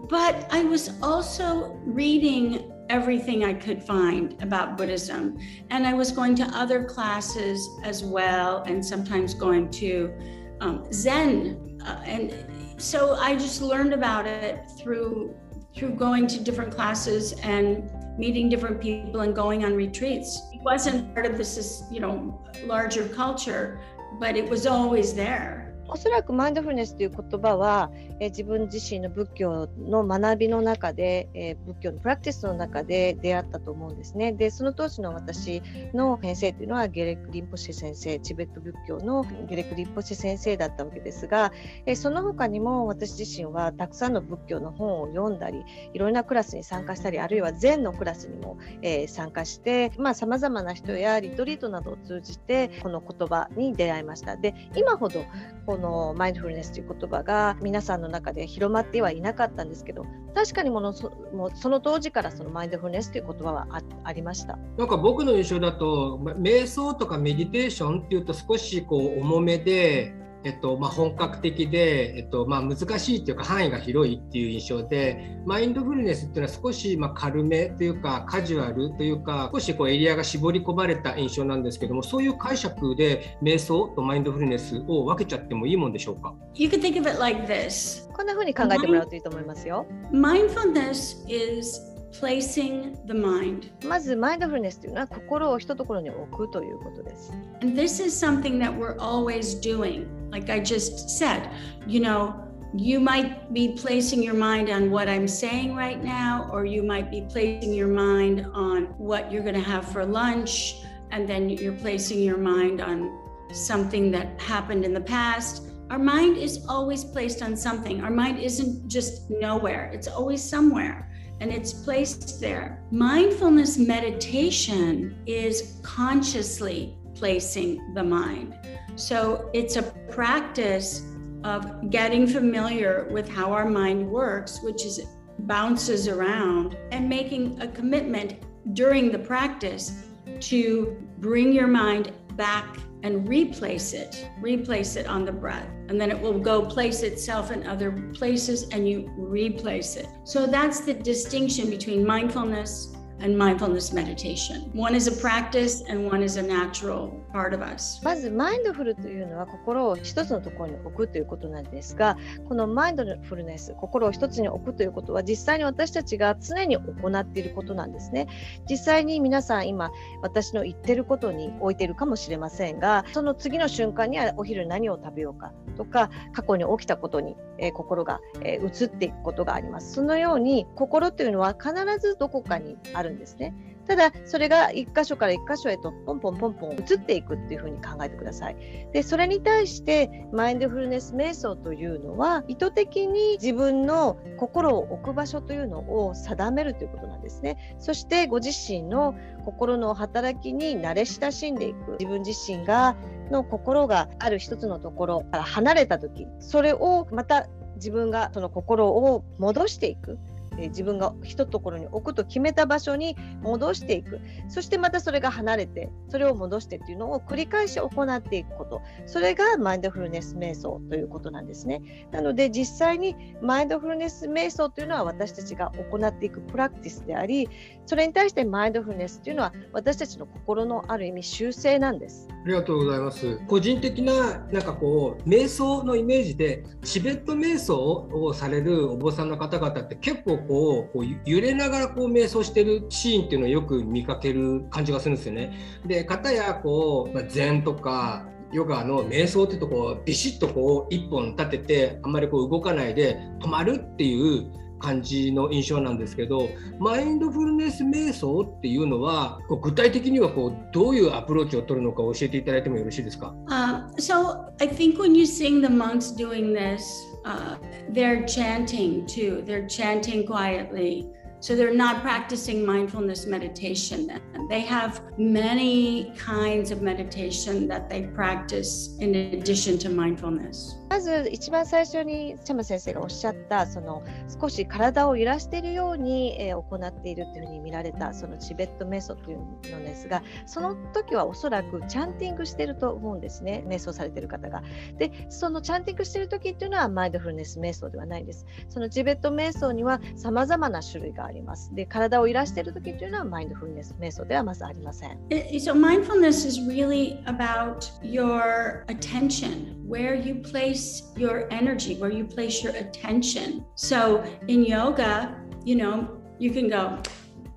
[0.08, 5.38] but I was also reading everything I could find about Buddhism,
[5.70, 10.12] and I was going to other classes as well, and sometimes going to
[10.60, 12.32] um, Zen, uh, and
[12.76, 15.34] so I just learned about it through
[15.76, 20.40] through going to different classes and meeting different people and going on retreats.
[20.64, 23.78] Wasn't part of this, you know, larger culture,
[24.18, 25.63] but it was always there.
[25.88, 34.32] おそらくマインドフルネスという言葉は、えー、自分自身の仏教の学びの中で、えー、仏教のプラクティスの中で出会ったと思うんですね。
[34.32, 41.52] でその当時の私の先生というのはゲレク・リンポシェ先生チベット仏教のゲレク・リンポシェ先生だったわけですが、
[41.86, 54.36] えー、その他にも私自身はたくさんの仏教の本を読んだりいろんなクラスに参加したりあるいは禅のクラスにも、え参加してさまざ、まな人やリトリートなどを通じてこの言葉に出会いました。
[54.36, 55.24] で今ほど
[55.66, 64.56] ここのマインドフルネスという言葉が皆さんの中で広まってはいなかったんですけど確かにものそもうその当時からそのマインドフルネスという言葉はあありました。
[64.78, 89.86] なんか僕の印象だと瞑想とかメディテーションっていうと少しこう重めでえっとまあ、本格的で、えっとまあ、難しいっていうか範囲が広いっていう印象でマインドフルネスっていうのは少しまあ軽めというかカジュアルというか少しこうエリアが絞り込まれた印象なんですけどもそういう解釈で瞑想とマインドフルネスを分けちゃってもいいもんでしょうか？You can think of it like this こんな風に考えてもらうといいと思いますよ。
[90.12, 93.69] Mindfulness is placing the mind.
[93.87, 97.31] まずマインドフルネスというのは心を一ところに置くということです。
[97.61, 100.07] And this is something that we're always doing.
[100.31, 101.49] Like I just said,
[101.87, 102.33] you know,
[102.75, 107.09] you might be placing your mind on what I'm saying right now, or you might
[107.09, 110.75] be placing your mind on what you're going to have for lunch,
[111.11, 113.17] and then you're placing your mind on
[113.51, 115.63] something that happened in the past.
[115.89, 118.03] Our mind is always placed on something.
[118.03, 121.09] Our mind isn't just nowhere, it's always somewhere
[121.40, 122.82] and it's placed there.
[122.90, 128.56] Mindfulness meditation is consciously placing the mind.
[128.96, 131.02] So it's a practice
[131.42, 135.00] of getting familiar with how our mind works, which is
[135.40, 138.36] bounces around, and making a commitment
[138.74, 140.04] during the practice
[140.40, 145.68] to bring your mind back and replace it, replace it on the breath.
[145.88, 150.08] And then it will go place itself in other places and you replace it.
[150.24, 154.70] So that's the distinction between mindfulness and mindfulness meditation.
[154.74, 158.00] One is a practice and one is a natural part of us.
[158.04, 168.28] まずマインドフルというのは心を一つのところに置くということなんですがこのマインドフルネス心を一つに置くということは実際に私たちが常に行っていることなんですね
[168.68, 169.90] 実際に皆さん今
[170.22, 183.54] 私の言ってることに置いているかもしれませんがその次の瞬間にはお昼何を食べようかとか過去に起きたことに、えー、心が、えー、移っていくことがありますそのように心というのは必ずどこかにあるんですね。
[183.86, 188.56] ただそれが1箇所から1箇所へとポンポンポンポン移っていくっていうふうに考えてください。
[188.92, 197.76] でそれに対してマインドフルネス瞑想というのは意図的に自分の心を置く場所というのを定めるということなんですね。
[197.78, 202.96] そしてご自身の心の働きに慣れ親しんでいく自分自身が
[203.30, 210.18] の心がある一つのところから離れた時それをまた自分がその心を戻していく
[210.58, 214.20] え自分が一ところに置くと決めた場所に戻していく。
[214.48, 218.82] そしてまたそれが離れてそれを戻してっていうのを繰り返し行っていくこと。
[219.06, 222.08] それがマインドフルネス瞑想ということなんですね。
[222.12, 227.48] なので実際にマインドフルネス瞑想というのは私たちが行っていくプラクティスであり
[227.86, 232.28] それに対してマインドフルネスというのは私たちの心のある意味修正なんです。
[232.30, 233.38] ありがとうございます。
[233.46, 237.76] 個人的ななんかこう瞑想のイメージでチベット瞑想
[238.12, 245.52] をされるお坊さんの方々って結構こうこう揺れながらこう瞑想してるシーンっていうのをよく見かける感じがするんですよね。
[245.86, 267.56] で片やこう、まあ、禅とかヨガの瞑想っていうとこうビシッとこう一本立ててあんまりこう動かないで止まるっていう感じの印象なんですけどマインドフルネス瞑想っていうのはこう具体的にはこうどういうアプローチを取るのか教えていただいてもよろしいですか、uh, So I think when you seeing the monks doing this uh,
[267.90, 269.42] they're chanting too.
[269.46, 271.06] They're chanting quietly.
[271.44, 274.10] So they're not practicing mindfulness meditation.
[274.48, 280.78] They have many kinds of meditation that they practice in addition to mindfulness.
[280.94, 284.04] まず一番最初にチャム先生がおっしゃったその
[284.40, 294.62] 少し体を揺らしているように、えー、行っているというふうに見られたそのチベット瞑想というのですがその時はおそらくチャンティングしていると思うんですね瞑想されている方が。
[294.96, 298.46] でそのチャンティングしている時っていうのはマインドフルネス瞑想ではないです。
[298.68, 301.73] そのチベット瞑想にはさまざまな種類があります。
[301.73, 305.17] で体を揺らしている時というのはマインドフルネス瞑想ではまずありません。
[305.29, 312.63] So mindfulness is really about your attention, where you place place your energy, where you place
[312.63, 313.65] your attention.
[313.75, 317.01] So in yoga, you know, you can go,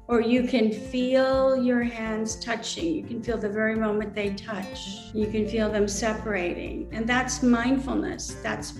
[0.08, 2.94] or you can feel your hands touching.
[2.94, 5.10] You can feel the very moment they touch.
[5.14, 6.88] You can feel them separating.
[6.92, 8.36] And that's mindfulness.
[8.42, 8.72] That's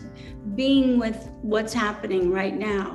[0.55, 2.95] being with what's happening right now.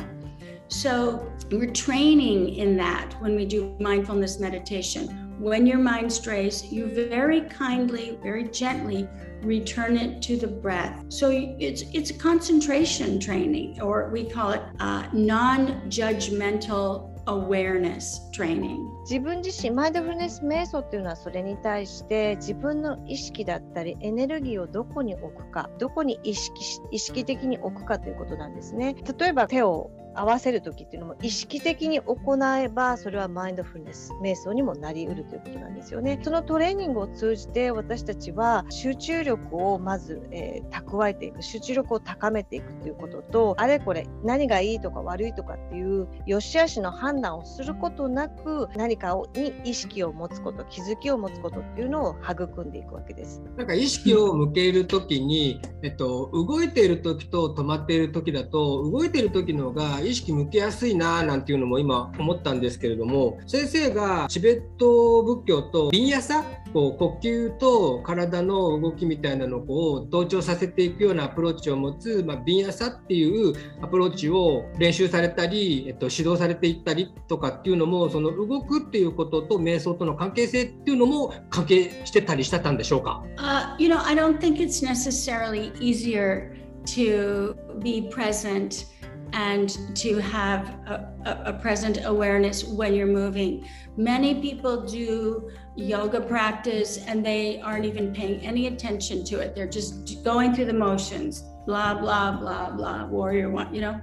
[0.72, 5.26] So we're training in that when we do mindfulness meditation.
[5.40, 9.08] When your mind strays, you very kindly, very gently
[9.44, 11.06] return it to the breath.
[11.10, 18.88] So it's it's concentration training, or we call it uh, non-judgmental awareness training.
[19.10, 26.62] 自分自身マインドフルネス瞑想っていうのはそれに対して自分の意識だったりエネルギーをどこに置くかどこに意識
[26.92, 36.21] 意識的に置くかということなんですね例えば手を 合わせる時っていうのも意識的に行えばそれはマインドフルネス瞑想にもなりうるということなんですよね。
[36.23, 53.43] そのトレーニングを通じて私たちは集中力をまず、えー、蓄えていく集中力を高めていくということとあれこれ何がいいとか悪いとかっていう良し悪しの判断をすることなく何かに意識を持つこと気づきを持つことっていうのを育んでいくわけです。
[53.57, 88.87] なんか意識を向ける時に、えっと、動いている時と止まっている時だと動いている時のが意識向けやすいななんていうのも今思ったんですけれども先生がチベット仏教とビンヤサこう呼吸と体の動きみたいなのを同調させていくようなアプローチを持つ、まあ、ビンヤサっていうアプローチを練習されたり、えっと、指導されていったりとかっていうのもその動くっていうことと瞑想との関係性っていうのも関係してたりしてたんでしょうか、uh, You know, I don't think it's necessarily easier to be present
[89.33, 93.67] and to have a, a, present awareness when you're moving.
[93.97, 99.55] Many people do yoga practice and they aren't even paying any attention to it.
[99.55, 104.01] They're just going through the motions, blah, blah, blah, blah, warrior one, you know?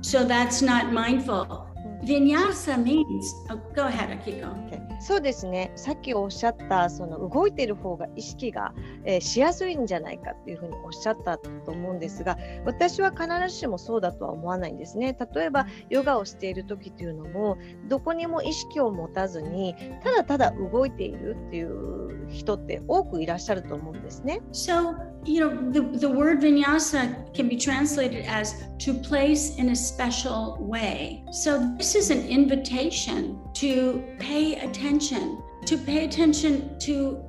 [0.00, 1.73] So that's not mindful.
[2.04, 4.48] Vinyasa means, oh, go ahead, Akiko.
[4.66, 4.84] Okay.
[5.00, 8.72] そうですねさっきおっしゃったその動いている方が意識が、
[9.04, 24.40] えー、しやすいんじゃないかっていうふうにおっしゃったと思うんですが私は必ずしもそうだとは思わないんですね例えばヨガをしている時っていうのもどこにも意識を持たずにただただ動いているっていう人って多くいらっしゃると思うんですね。
[24.52, 24.94] So,
[25.24, 30.56] you know, the, the word vinyasa can be translated as to place in a special
[30.60, 31.22] way.
[31.32, 37.22] So this is an invitation to pay attention, to pay attention to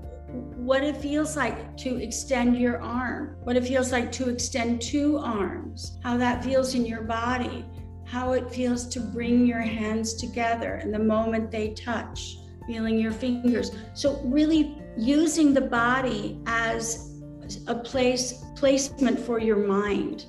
[0.55, 5.17] what it feels like to extend your arm, what it feels like to extend two
[5.17, 7.65] arms, how that feels in your body,
[8.05, 12.37] how it feels to bring your hands together and the moment they touch,
[12.67, 13.71] feeling your fingers.
[13.93, 17.21] So, really using the body as
[17.67, 20.25] a place placement for your mind.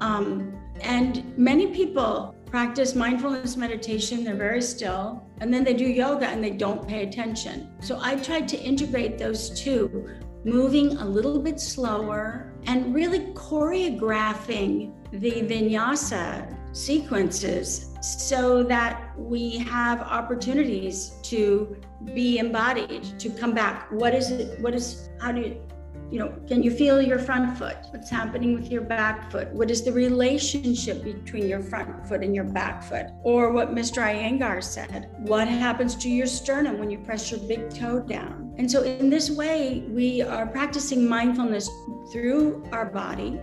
[0.00, 6.26] Um, and many people practice mindfulness meditation, they're very still, and then they do yoga
[6.26, 7.68] and they don't pay attention.
[7.82, 10.08] So I tried to integrate those two,
[10.42, 20.00] moving a little bit slower and really choreographing the vinyasa sequences so that we have
[20.00, 21.76] opportunities to
[22.14, 23.92] be embodied, to come back.
[23.92, 24.58] What is it?
[24.60, 25.65] What is, how do you,
[26.10, 27.76] you know, can you feel your front foot?
[27.90, 29.52] What's happening with your back foot?
[29.52, 33.06] What is the relationship between your front foot and your back foot?
[33.22, 34.02] Or what Mr.
[34.02, 38.54] Iyengar said, what happens to your sternum when you press your big toe down?
[38.58, 41.68] And so, in this way, we are practicing mindfulness
[42.12, 43.38] through our body,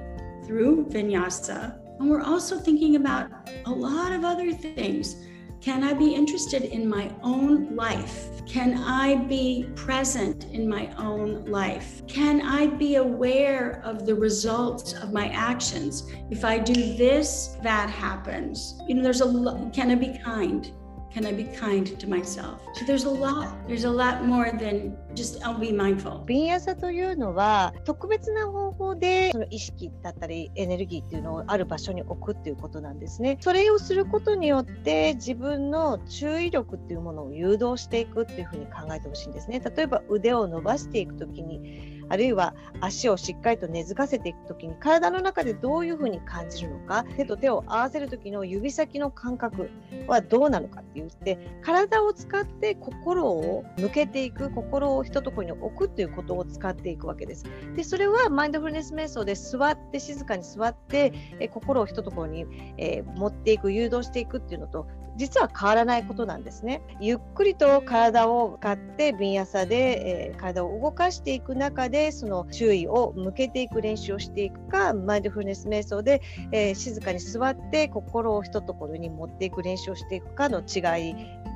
[0.45, 3.30] through vinyasa, and we're also thinking about
[3.66, 5.16] a lot of other things.
[5.64, 8.45] Can I be interested in my own life?
[8.45, 12.05] Can I be present in my own life?
[12.05, 16.11] Can I be aware of the results of my actions?
[16.30, 18.78] If I do this, that happens.
[18.89, 20.70] You know, there's a can I be kind?
[21.14, 22.59] Can I be kind to myself?
[22.74, 26.26] So there's a lot, there's a lot more than just I'll be mindful.
[26.26, 33.38] ビンヤサというのは特別な方法でその意識だったりエネルギーっていうのをある場所に置くっていうことなんですね。
[33.41, 39.59] それをすることによって自分の注意力っていうものを誘導していくっていうふうに考えてほしいんですね。
[39.59, 49.69] 例えば腕を伸ばしていくときにあるいは足をしっかりと根付かせていく時に体の中でどういうふうに感じるのか手と手を合わせる時の指先の感覚
[50.07, 57.45] はどうなのかって言って体を使って心を向けていく心をひところに置くっていうことを使っていくわけです。
[57.75, 62.45] でそれはマインドフルネス瞑想で座って静かに座ってえ心をひとところに、
[62.77, 66.82] えー、持っていく誘導していくっていうのと実は変わらないことなんですね。
[66.99, 81.16] ゆっくりと体を使って便やさで、えー、体を動かしていく中でその注意を向けていく練習をしていくかマインドフルネス瞑想で、えー、静かに座って心をひとところに持っていく練習をしていくかの違い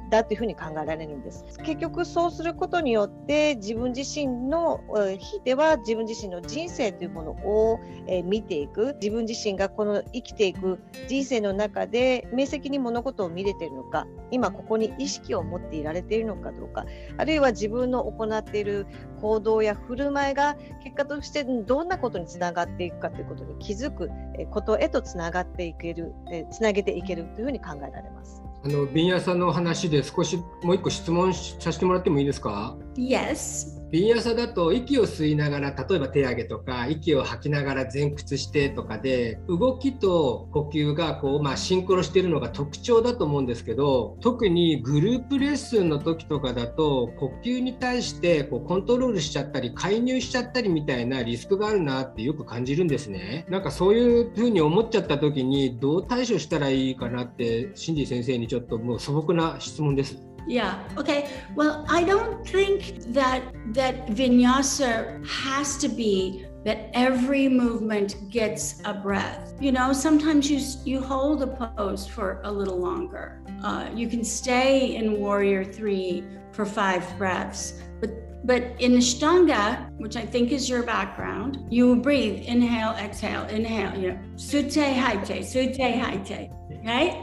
[0.09, 1.45] だというふうに考えられるんです。
[1.63, 4.81] 結局そうすることによって自分自身の
[5.19, 7.79] 日では自分自身の人生というものを、
[8.23, 16.85] 見ていく自分自身がこの生きていく人生の中で明晰に物事を見れているのか今ここに意識を持っていられているのかどうか
[17.17, 18.87] あるいは自分の行っている
[19.19, 24.09] 行動や振る舞いが結果としてどんなことにつながっていくかということに気づく
[24.51, 26.13] ことへとつながっていける
[26.51, 28.46] つなげていけるというふうに考えられます。
[28.67, 32.75] あの瓶屋さんの話で少しもう一個質問させてもらってもいいですか？
[32.97, 33.77] Yes.
[33.89, 53.45] 瓶朝だと息を吸いながら例えば手上げとか息を吐きながら前屈してとかで動きと呼吸がこう、まあ、シンクロしているのが特徴だと思うんですけど特にグループレッスンの時とかだと呼吸に対してこうコントロールしちゃったり介入しちゃったりみたいなリスクがあるなってよく感じるんですね。
[53.49, 60.26] なんかそういうふうに思っちゃった時にどう対処したらいいかなってシンディ先生にちょっともう素朴な質問です。
[60.47, 60.81] Yeah.
[60.97, 61.29] Okay.
[61.55, 63.43] Well, I don't think that
[63.73, 69.53] that vinyasa has to be that every movement gets a breath.
[69.59, 73.41] You know, sometimes you you hold a pose for a little longer.
[73.63, 78.11] Uh, you can stay in warrior three for five breaths, but
[78.45, 84.11] but in Ashtanga, which I think is your background, you breathe, inhale, exhale, inhale, you
[84.11, 86.49] know, sute haite, sute haite,
[86.85, 87.15] right?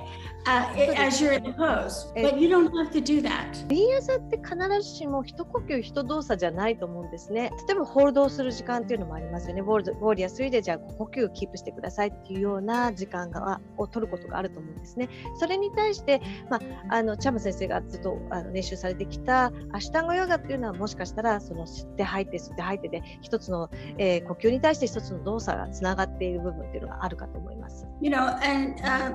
[0.46, 3.66] Uh, as you're in the pose, but you don't have to do that.
[3.68, 7.50] ビンヤザって必ずしも一呼吸一動作じゃないと思うんですね。
[7.68, 9.62] 例えばホールドをする時間っていうのもありますよね。
[9.62, 15.08] ウォールウォーリア3でじゃあ呼吸をキープしてくださいっていうような時間がを取ることがあると思うんですね。
[15.38, 16.20] それに対して、
[16.50, 27.86] まあ、あのチャム先生がずっとあの練習されてきたアシュタンゴヨガっていうのはもしかしたらその吸って吐いて吸って吐いてで一つの、えー、呼吸に対して一つの動作がつながっている部分っていうのがあるかと思います。
[28.00, 29.14] You know, and、uh,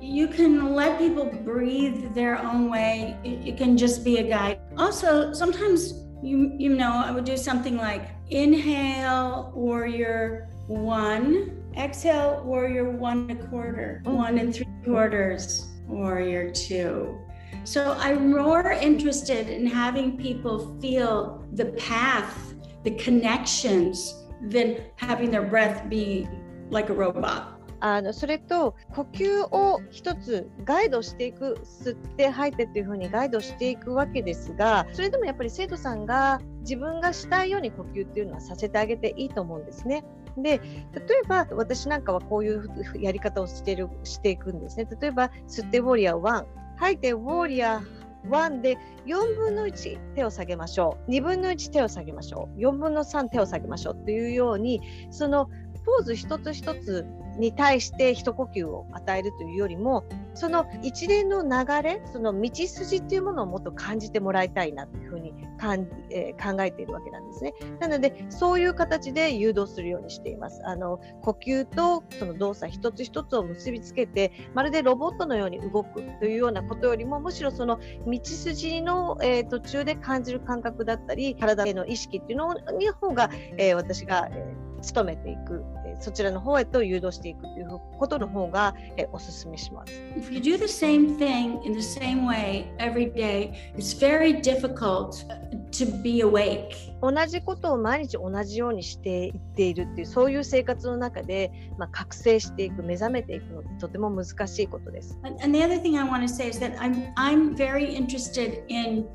[0.00, 3.16] you can Um, let people breathe their own way.
[3.24, 4.60] It, it, can just be a guide.
[4.76, 12.90] Also, sometimes you you know I would do something like inhale warrior one, exhale warrior
[12.90, 17.18] one and a quarter, one and three quarters, warrior two.
[17.64, 22.54] So I'm more interested in having people feel the path,
[22.84, 26.28] the connections, than having their breath be
[26.70, 27.57] like a robot.
[27.80, 40.04] あのそれと呼吸を一つガイドしていく吸って吐いてっていうふうにガイドしていくわけですがそれでもやっぱり生徒さんが自分がしたいように呼吸っていうのはさせてあげていいと思うんですね。
[40.36, 40.60] で
[40.92, 42.68] 例えば私なんかはこういう
[43.00, 44.86] やり方をしてるしていくんですね。
[45.00, 47.98] 例えば吸ってウォリアー1吐いてウォリアー
[48.28, 55.46] 1で4分の1手を下げましょう2分の1手を下げましょう4分の3手を下げましょうというようにその
[55.86, 57.06] ポーズ一つ一つ
[57.38, 67.54] に対して一呼吸を与えるというよりもその一連の流れその道筋っていうものをもっと感じてもらいたいなというふうにかん、えー、考えているわけなんですね。
[67.80, 70.60] なのでそういう形で誘導するようにしています。
[70.64, 85.64] あの呼吸とその動作一つ一つを結びつけてまるでロボットのように動くというようなことよりもむしろその道筋の、えー、途中で感じる感覚だったり体への意識っていうのに方が、えー、私が、えー、努めていく
[86.00, 89.92] そちらの方へと誘導していくということの方が、えおすすめします。
[90.16, 95.26] If you do the same thing in the same way every day, it's very difficult
[95.72, 96.88] to be awake.
[97.00, 105.18] 同じことを毎日同じようにしていっているっていうそういう生活の中で、まあ、覚醒していく目覚めていくのってとても難しいことです。
[105.22, 109.06] And the other thing I want to say is that I'm, I'm very interested in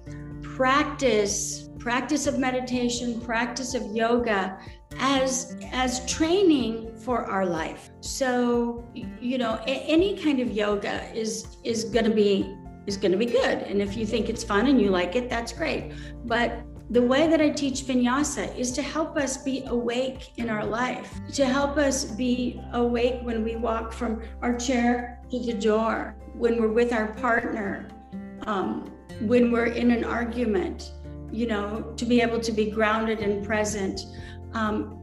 [0.56, 4.58] practice, practice of meditation, practice of yoga
[5.00, 7.90] as as training for our life.
[8.02, 13.18] So you know any kind of yoga is is going to be is going to
[13.18, 13.60] be good.
[13.60, 15.94] And if you think it's fun and you like it that's great.
[16.26, 20.66] But the way that I teach vinyasa is to help us be awake in our
[20.66, 26.16] life, to help us be awake when we walk from our chair to the door,
[26.34, 27.90] when we're with our partner,
[28.46, 28.92] um,
[29.22, 30.92] when we're in an argument,
[31.32, 34.02] you know, to be able to be grounded and present.
[34.53, 34.99] Um,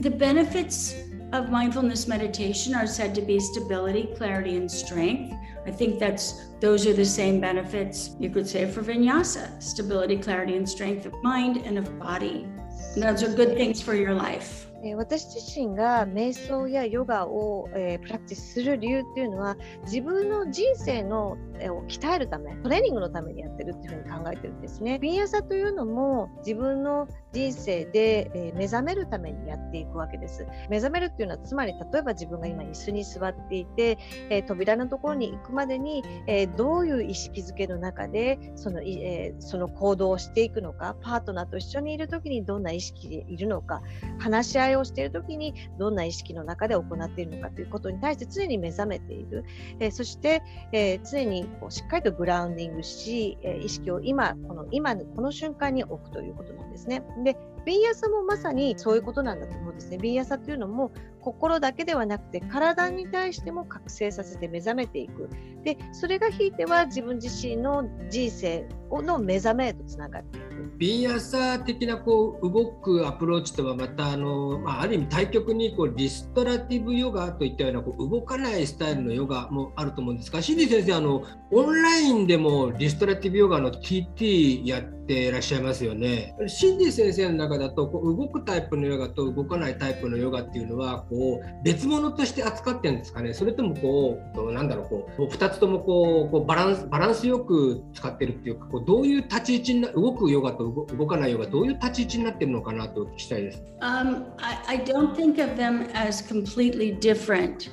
[0.00, 0.94] the benefits
[1.32, 5.34] of mindfulness meditation are said to be stability, clarity, and strength.
[5.66, 10.56] I think that's those are the same benefits you could say for vinyasa stability, clarity,
[10.56, 12.46] and strength of mind and of body.
[12.94, 14.64] And those are good things for your life.
[14.86, 24.99] え私自身が瞑想やヨガを、えー、プラクティスする理由っていうのは自分の人生の、えー、 を鍛えるためトレーニングのためにやってるっていうふうに考えてるんですね。
[24.99, 30.47] ビンヤサというのも自分の人生で、え、目覚めるためにやっていくわけです。
[30.69, 33.97] 目覚めるっていうのはつまり例えば自分が今椅子に座っていて、
[34.29, 43.81] え扉のところに行くまでに、えどういう意識づけの中でその,、えその行動をしていくのかパートナーと一緒にいる時にどんな意識でいるのか
[44.19, 49.43] 話し合いをしている時にどんな意識の中で行っているのかということに対して常に目覚めている、
[49.79, 50.41] え、そして、
[50.71, 57.03] え、常にこうしっかりとグラウンディングし、えー、意識を今この今この瞬間に置くということなんですね。
[57.23, 59.97] でビンヤサもまさにそういうことなんだと思うんですね。
[59.97, 60.91] ビンヤサというのも
[61.21, 65.29] 心だけではなくて体に対しても覚醒させて目覚めていく。
[65.63, 70.49] でそれがひいては自分自身の人生の目覚めへとつながっていく。
[70.77, 86.33] ビンヤサー的なこう動くアプローチとはまたあの、まあ、ある意味対極にこうリストラティブヨガといったようなこう動かないスタイルのヨガもあると思うんですが、シンディ先生あのオンラインでもリストラティブヨガの TT やっていらっしゃいますよね。
[86.47, 103.63] シンディ先生の中だとこう動くタイプのヨガと動かないタイプのヨガっていうのはこう別物として扱ってるんですかねそれともこうなんだろうこう2つともこうこうバランスバランスよく使ってるっていうかこうどういう立ち位置にな動くヨガと動かないヨガどういう立ち位置になってるのかなとお聞きしたいです。
[103.81, 107.71] Um, I, I don't think of them as completely different,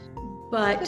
[0.50, 0.80] but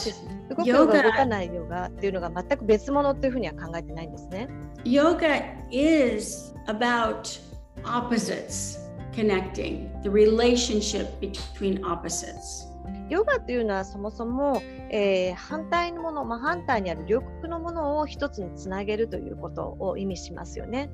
[0.49, 4.47] 動くヨガ動かないヨガっていうのが全く別物っていうふうには考えてないんですね。
[4.83, 7.39] Yoga is about
[7.83, 12.68] opposites connecting, the relationship between opposites.
[13.08, 20.90] ヨガというのはそもそも、えー、反対のもの、まあ、反対にある両国のものを一つにつなげるということを意味しますよね。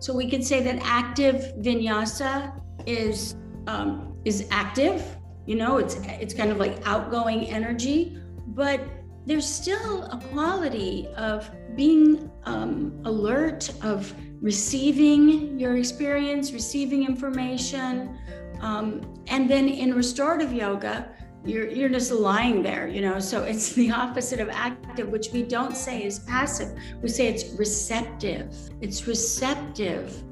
[0.00, 2.52] So we can say that active vinyasa
[2.86, 5.02] is, um, is active,
[5.46, 8.18] you know, it's, it's kind of like outgoing energy,
[8.48, 8.80] but
[9.26, 18.17] there's still a quality of being um, alert, of receiving your experience, receiving information.
[18.61, 21.09] Um, and then in restorative yoga,
[21.45, 23.19] you're, you're just lying there, you know.
[23.19, 26.77] So it's the opposite of active, which we don't say is passive.
[27.01, 28.55] We say it's receptive.
[28.81, 30.23] It's receptive.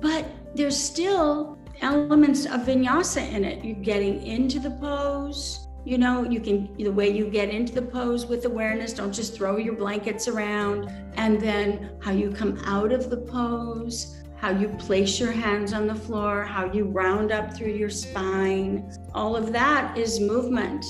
[0.00, 3.64] But there's still elements of vinyasa in it.
[3.64, 7.82] You're getting into the pose, you know, you can, the way you get into the
[7.82, 10.90] pose with awareness, don't just throw your blankets around.
[11.16, 15.86] And then how you come out of the pose, how you place your hands on
[15.86, 18.92] the floor, how you round up through your spine.
[19.14, 20.84] All of that is movement.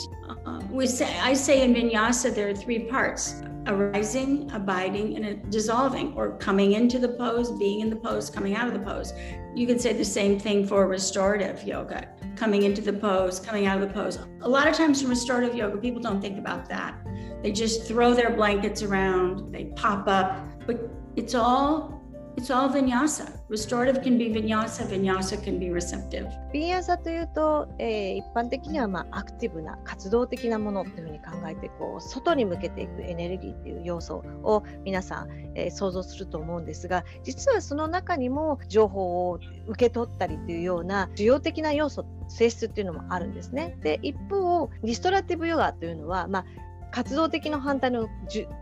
[0.45, 6.14] Uh, we say, I say in vinyasa, there are three parts arising, abiding, and dissolving,
[6.14, 9.12] or coming into the pose, being in the pose, coming out of the pose.
[9.55, 12.09] You can say the same thing for restorative yoga
[12.39, 14.18] coming into the pose, coming out of the pose.
[14.43, 16.97] A lot of times from restorative yoga, people don't think about that.
[17.43, 21.97] They just throw their blankets around, they pop up, but it's all
[22.39, 23.32] It's all vinyasa.
[23.49, 26.30] Restorative can be vinyasa, vinyasa can be receptive.
[26.53, 43.76] ビンヤサというと、えー、一般的にはまあアクティブな活動的なものっていうふうに考えてこう外に向けていくエネルギーっていう要素を皆さん、えー、想像すると思うんですが実はその中にも情報を受け取ったりっていうような需要的な要素性質っていうのもあるんですね。
[43.82, 46.45] で一方リストラティブヨガというのは、まあ
[46.91, 48.09] 活動的の反対の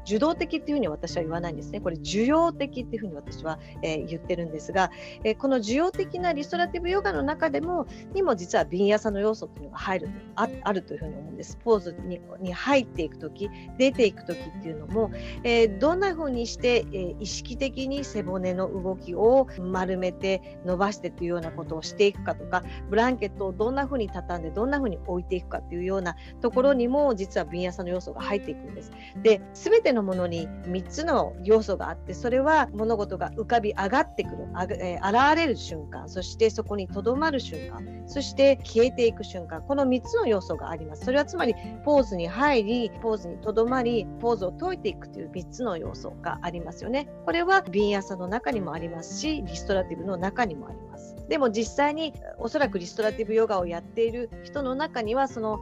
[0.04, 1.80] 受動的っていうふうに私は言わないんですね。
[1.80, 4.90] これ受容的っていうふうに私は、えー、言ってるんですが、
[5.24, 11.56] えー、この受容的なリストラティブヨガの中でもにも実はビンヤサの要素っていうのが入るああるというふうに思うんです。
[11.64, 15.10] ポーズにに入っていく時出ていく時っていうのも、
[15.42, 28.90] えー、どんなふうにして、え、意識的に背骨の動きを丸めて伸ばしてというようなことをしていくかとかブランケットをどんなふうに畳んでどんなふうに置いていくかっていうようなところにも実はビンヤサの要素が入っていくんです。
[29.22, 41.04] で全てのものに3つの要素があってそれは物事が浮かび上がってくるあ、えー、現れる瞬間そしてそこにとどまる瞬間そして消えていく瞬間この3つの要素があります。
[41.04, 41.54] それはつまり
[41.84, 47.08] ポーズに入りポーズにとどまりポーズを解いていくという3つの要素がありますよね。
[47.24, 51.16] これはビンヤサの中にもありますしリストラティブの中にもあります。
[51.28, 55.58] でも実際におそらくリストラティブヨガをやっている人の中にはその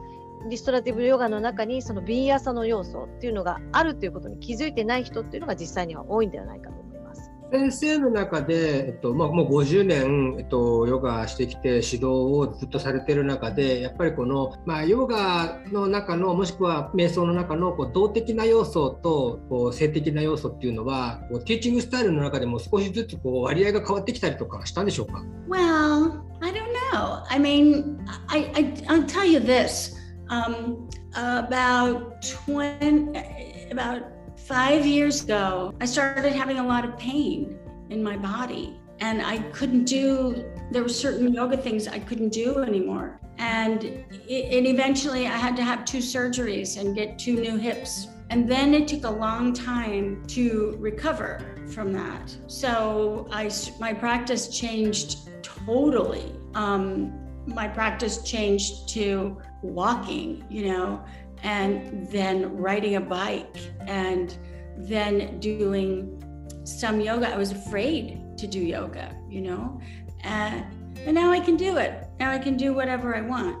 [0.49, 7.31] リストラティブヨガの中にそのビンヤサの要素っていうのがあるということに気づいてない人っていうのが実際には多いんではないかと思います。
[7.51, 27.23] 先生の中で、えっとまあ、もう50年、えっと、ヨガしてきて指導をずっとされてる中でやっぱりこの、まあ、ヨガの中のもしくは瞑想の中のこう動的な要素とこう性的な要素っていうのはこうティーチングスタイルの中でも少しずつこう割合が変わってきたりとかしたんでしょうか？Well, I don't know.
[27.29, 29.94] I mean, I, I, I'll tell you this.
[30.29, 34.03] Um, about 20, about
[34.39, 37.57] five years ago, I started having a lot of pain
[37.89, 40.45] in my body, and I couldn't do.
[40.71, 45.55] There were certain yoga things I couldn't do anymore, and it, and eventually I had
[45.57, 48.07] to have two surgeries and get two new hips.
[48.31, 52.35] And then it took a long time to recover from that.
[52.47, 56.33] So I, my practice changed totally.
[56.55, 57.13] Um,
[57.45, 59.37] my practice changed to
[59.73, 61.03] walking, you know,
[61.43, 64.37] and then riding a bike and
[64.77, 66.21] then doing
[66.63, 67.29] some yoga.
[67.33, 69.79] I was afraid to do yoga, you know,
[70.23, 70.65] and,
[71.05, 72.07] and now I can do it.
[72.19, 73.57] Now I can do whatever I want.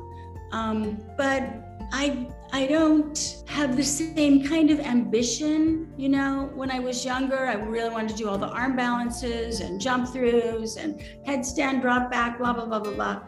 [0.51, 1.43] Um, but
[1.91, 6.49] I I don't have the same kind of ambition, you know.
[6.55, 10.07] When I was younger, I really wanted to do all the arm balances and jump
[10.07, 13.21] throughs and headstand drop back, blah blah blah blah blah.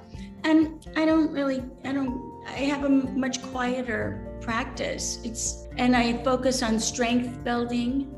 [0.43, 5.19] And I don't really I don't I have a much quieter practice.
[5.23, 8.15] It's and I focus on strength building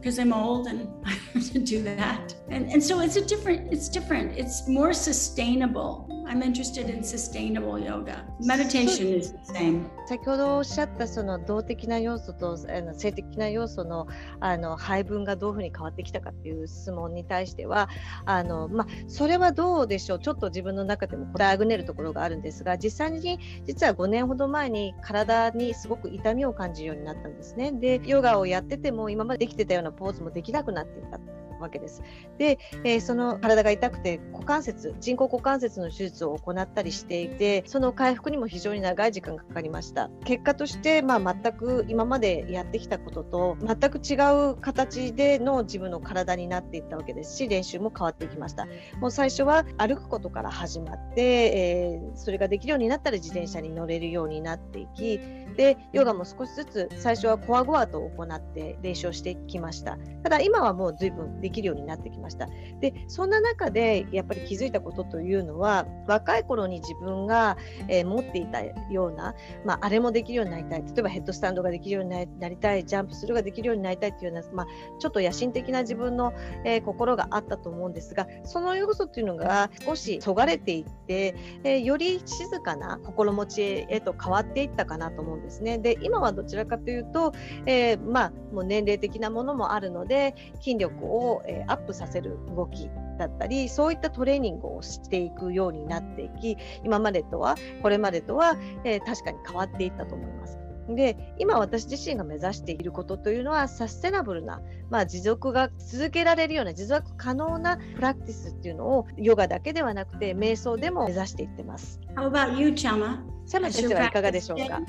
[0.00, 2.34] because um, I'm old and I have to do that.
[2.48, 3.72] And and so it's a different.
[3.72, 4.36] It's different.
[4.36, 6.17] It's more sustainable.
[6.28, 8.22] I'm interested in sustainable yoga.
[8.40, 9.86] Meditation is the same.
[10.06, 14.06] 先ほどおっしゃったその動的な要素とあの性的な要素の
[14.40, 17.88] あの配分がどういうふうに変わってきたかっていう質問に対しては
[18.26, 20.18] あの、まあ、それはどうでしょう？
[20.18, 27.72] ちょっと自分の中でも答えあぐねるところがあるんですが実際に実は5年ほど前に体にすごく痛みを感じるようになったんですね。
[27.72, 31.18] でヨガをやってても今までできてたようなポーズもできなくなっていた。
[31.60, 32.02] わけです。
[32.38, 40.10] で、えー、その体が痛くて股関節人工股関節の手術を行ったりしていてその回復にも非常に長い時間がかかりました。
[40.24, 44.14] 結果として、まあ、全く今までやってきたことと全く違
[44.50, 48.66] う形での自分の体になっていったわけですし練習も変わっていきました。
[49.00, 55.20] もう最初は歩くことから始まって、えー、それができるようになったら自転車に乗れるようになっていき
[55.56, 59.98] でヨガも少しずつ最初はコアゴアと行って練習をしてきました。
[60.22, 62.46] ただ今はもう随分できるようになってきました。
[62.80, 67.56] でそんな中でやっぱり気づいたことというのは若い頃に自分が、
[67.88, 69.34] えー、持っていたような、
[69.64, 74.66] まあ、あれもできるようになりたい例えばヘッドスタンドができるようになりたいジャンプするができるようになりたいというような、まあ、
[74.98, 76.34] ちょっと野心的な自分の、
[76.64, 81.34] えー、心があったと思うんですがその要素というのが少しそがれていって、
[81.64, 85.78] えー、より静かな心持ちへと変わっていったかなと思うんですね。
[85.78, 87.32] で今はどちらかというと、
[87.66, 100.58] え、まあ、もう年齢的なものもあるので筋力を、えアップさせる動きだったりそういったトレーニングをしていくようになっていき今までとはこれまでとは、えー、確かに変わっていったと思います。
[100.88, 112.00] で今私自身が目指していることというのはサステナブルな、まあ、持続が続けられるような持続可能なプラクティスっていうのをヨガだけではなくて瞑想でも目指していってます。
[112.16, 113.18] How about you, Chama?
[113.44, 114.80] シャマ先生はいかがでしょうか？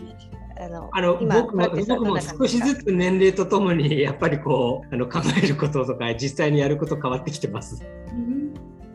[0.61, 7.81] あのあの僕も僕も少しずつ年齢とともにやっぱりこうあの考えることとか実際にやること変わってきてます。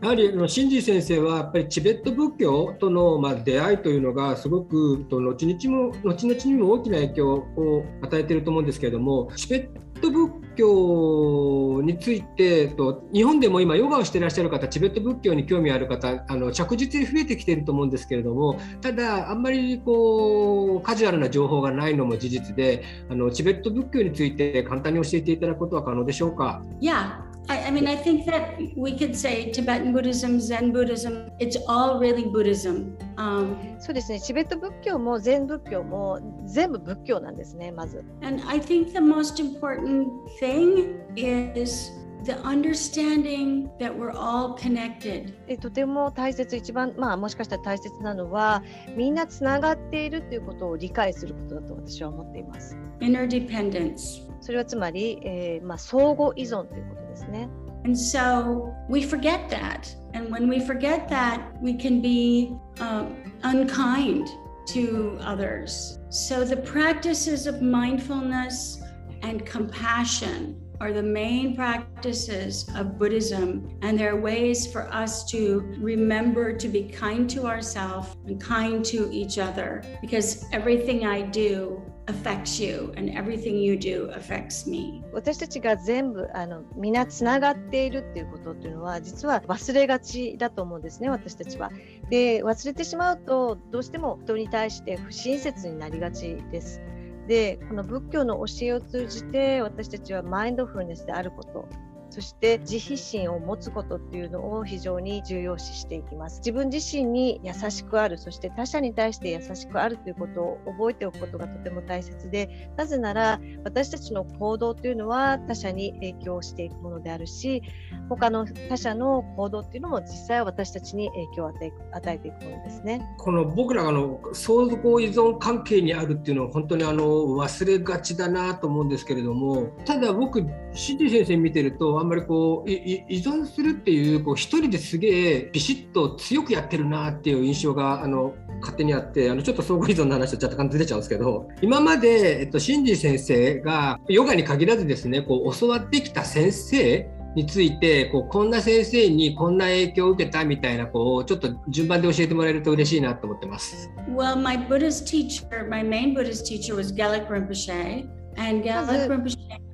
[0.01, 31.56] やはりあのシンジ先生はやっぱりチベット仏教とのまあ出会いというのがすごくと後々も後々にも大きな影響を与えていると思うんですけれどもチベット仏教についてと日本でも今ヨガをしてらっしゃる方チベット仏教に興味ある方あの着実に増えてきていると思うんですけれどもただあんまりこうカジュアルな情報がないのも事実であのチベット仏教について簡単に教えていただくことは可能でしょうか？Yeah, I, I, mean, I think that we could say Tibetan Buddhism, Zen Buddhism, it's
[31.68, 32.96] all really Buddhism.
[33.16, 38.04] Um, そうですね、チベット仏教も禅仏教も全部仏教なんですね、まず。
[38.22, 40.08] And I think the most important
[40.38, 41.92] thing is
[42.24, 45.32] the understanding that we're all connected.
[45.60, 48.62] とても大切、一番、まあ、もしかしたら大切なのは、
[48.96, 52.76] みんなつながっているということを理解することだと私は思っています。
[53.00, 54.23] Interdependence.
[54.44, 57.48] それはつまり、えーまあ、相互依存ということですね。
[57.84, 59.96] And so we forget that.
[60.12, 63.06] And when we forget that, we can be uh,
[63.42, 64.28] unkind
[64.68, 65.98] to others.
[66.10, 68.82] So the practices of mindfulness
[69.22, 75.60] and compassion are the main practices of Buddhism, and there are ways for us to
[75.78, 81.82] remember to be kind to ourselves and kind to each other because everything I do
[82.07, 91.71] affects you and everything you do affects me 私たちが全部あの皆つながっているっていうことっていうのは実は忘れがちだと思うんですね私たちは。
[92.09, 96.81] で忘れてしまうとどうしても人に対して不親切になりがちです。
[97.27, 101.67] でこの仏教の教えを通じて私たちはマインドフルネスであること
[102.15, 106.37] そして自費心を持つことっていうのを非常に重要視していきます。
[106.37, 117.61] 自分自身に優しくあるそして他者に対して優しくあるということを覚えておくことがとても大切でなぜなら私たちの行動というのは他者に影響していくものであるし
[118.07, 123.01] 他の他者の行動っていうのも実際は私たちに影響を与えていくものですね。
[123.17, 153.91] この僕らがの相互依存関係にあるっていうのは本当にあの忘れがちだなと思うんですけれどもただ僕シディ先生見てるとんまりこう依存するっていうこう一人ですげえビシッと強くやってるなっていう印象があの勝手にあってあのちょっと相互依存の話とちょっと簡単に出ちゃうんですけど今まで、えっと、シンジ先生がヨガに限らずですねこう教わってきた先生についてこうこんな先生にこんな影響を受けたみたいなこうちょっと順番で教えてもらえると嬉しいなと思ってます。
[154.09, 159.64] Well, my Buddhist teacher, my main Buddhist teacher was Gelek Rinpoche, and Gelek Rinpoche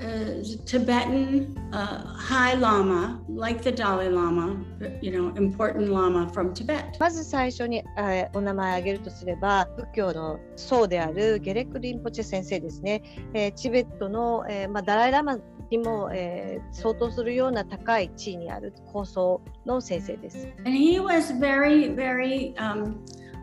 [0.00, 4.56] is Tibetan uh, High Lama, like the Dalai Lama,
[5.02, 6.98] you know, important Lama from Tibet.
[6.98, 13.02] まず最初に、えーお名前を挙げるとすれば仏教の僧であるゲレク・リンポチェ先生ですね、
[13.34, 15.38] えーチベットの、えーまあ、ダライ・ラマ
[15.70, 20.48] にも、えー相当するような高い地位にある高僧の先生です。
[20.64, 22.96] And he was very, very um,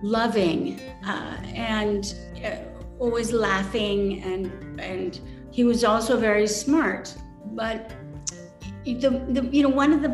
[0.03, 2.05] loving uh, and
[2.43, 4.49] uh, always laughing, and
[4.80, 5.20] and
[5.58, 7.16] he was also very smart.
[7.55, 7.91] But
[8.86, 10.14] the, the you know one of the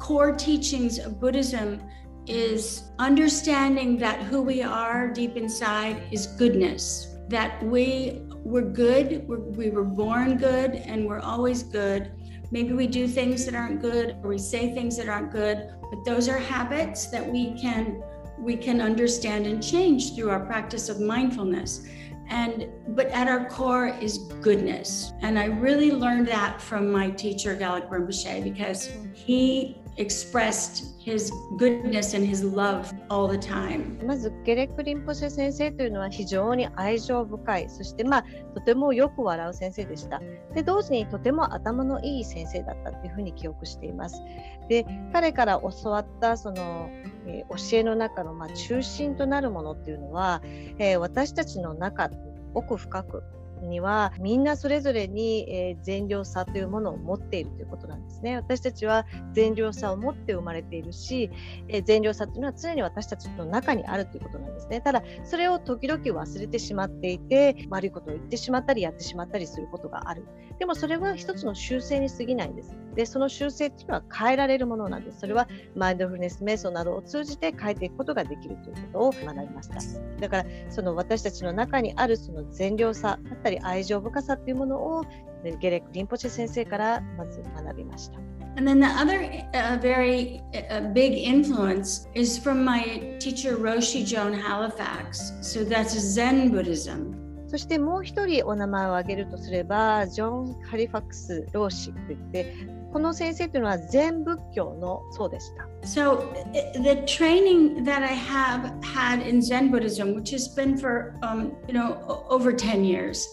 [0.00, 1.82] core teachings of Buddhism
[2.26, 7.14] is understanding that who we are deep inside is goodness.
[7.28, 9.28] That we we're good.
[9.28, 12.10] We're, we were born good, and we're always good.
[12.50, 16.02] Maybe we do things that aren't good, or we say things that aren't good, but
[16.06, 18.02] those are habits that we can
[18.38, 21.86] we can understand and change through our practice of mindfulness
[22.28, 25.12] and but at our core is goodness.
[25.22, 32.14] And i really learned that from my teacher Gallic Rinpoche because he expressed his goodness
[32.14, 34.04] and his love all the time.
[34.06, 37.68] まずゲレック・リンポシェ先生というのは非常に愛情深い。
[37.68, 38.24] そしてまあ
[38.54, 40.20] とてもよく笑う先生でした。
[40.54, 44.22] で同時にとても頭のいい先生だったというふうに記憶しています。
[44.68, 46.88] で彼から教わったその、
[47.26, 50.40] えー教えの中のまあ中心となるものっていうのは、
[50.78, 52.10] えー私たちの中
[52.54, 53.22] 奥深く
[53.66, 61.30] にはみんなそれぞれに、えー善良さというものを持っているということなんですね私たちは善良さを持って生まれているし
[61.68, 64.80] えー善良さというのは常に私たちの中にあるということなんですね。
[64.80, 70.24] ただ、それを時々忘れてしまっていて、悪いことを言ってしまったり、やってしまったりすることがある。
[70.58, 72.76] でも、それは一つの習性に過ぎないんです。
[72.94, 75.20] で、その習性っていうのは変えられるものなんです。
[75.20, 79.78] それはマインドフルネス瞑想などを通じて変えていくことができるということを学びました。
[80.20, 85.04] だから、その私たちの中にあるその善良さだったり、愛情深さっていうものを、
[85.44, 88.18] えーゲレック・リンポチェ先生からまず学びました。
[88.56, 89.20] And then the other
[89.52, 95.32] uh, very uh, big influence is from my teacher Roshi Joan Halifax.
[95.42, 97.14] So that's Zen Buddhism.
[97.46, 102.52] そしてもう一人お名前を挙げるとすれば、ジョン・ハリファクス・ローシといって、
[102.91, 105.67] この先生というのは全仏教の僧でした。
[105.87, 111.13] So i- the training that I have had in Zen Buddhism, which has been for
[111.23, 113.27] um, you know o- over ten years,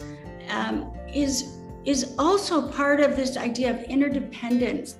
[0.50, 1.44] um, is
[1.84, 4.96] is also part of this idea of interdependence.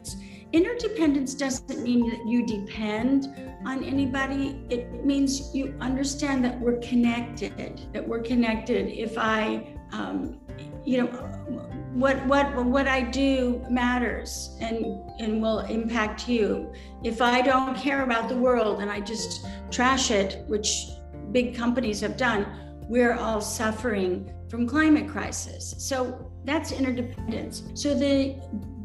[0.53, 3.29] Interdependence doesn't mean that you depend
[3.66, 4.57] on anybody.
[4.68, 7.53] It means you understand that we're connected.
[7.93, 8.89] That we're connected.
[8.89, 10.39] If I, um,
[10.85, 11.09] you know,
[11.96, 16.74] what what what I do matters and and will impact you.
[17.04, 20.88] If I don't care about the world and I just trash it, which
[21.32, 22.46] big companies have done,
[22.89, 25.74] we're all suffering from climate crisis.
[25.78, 27.64] So that's interdependence.
[27.76, 28.36] So the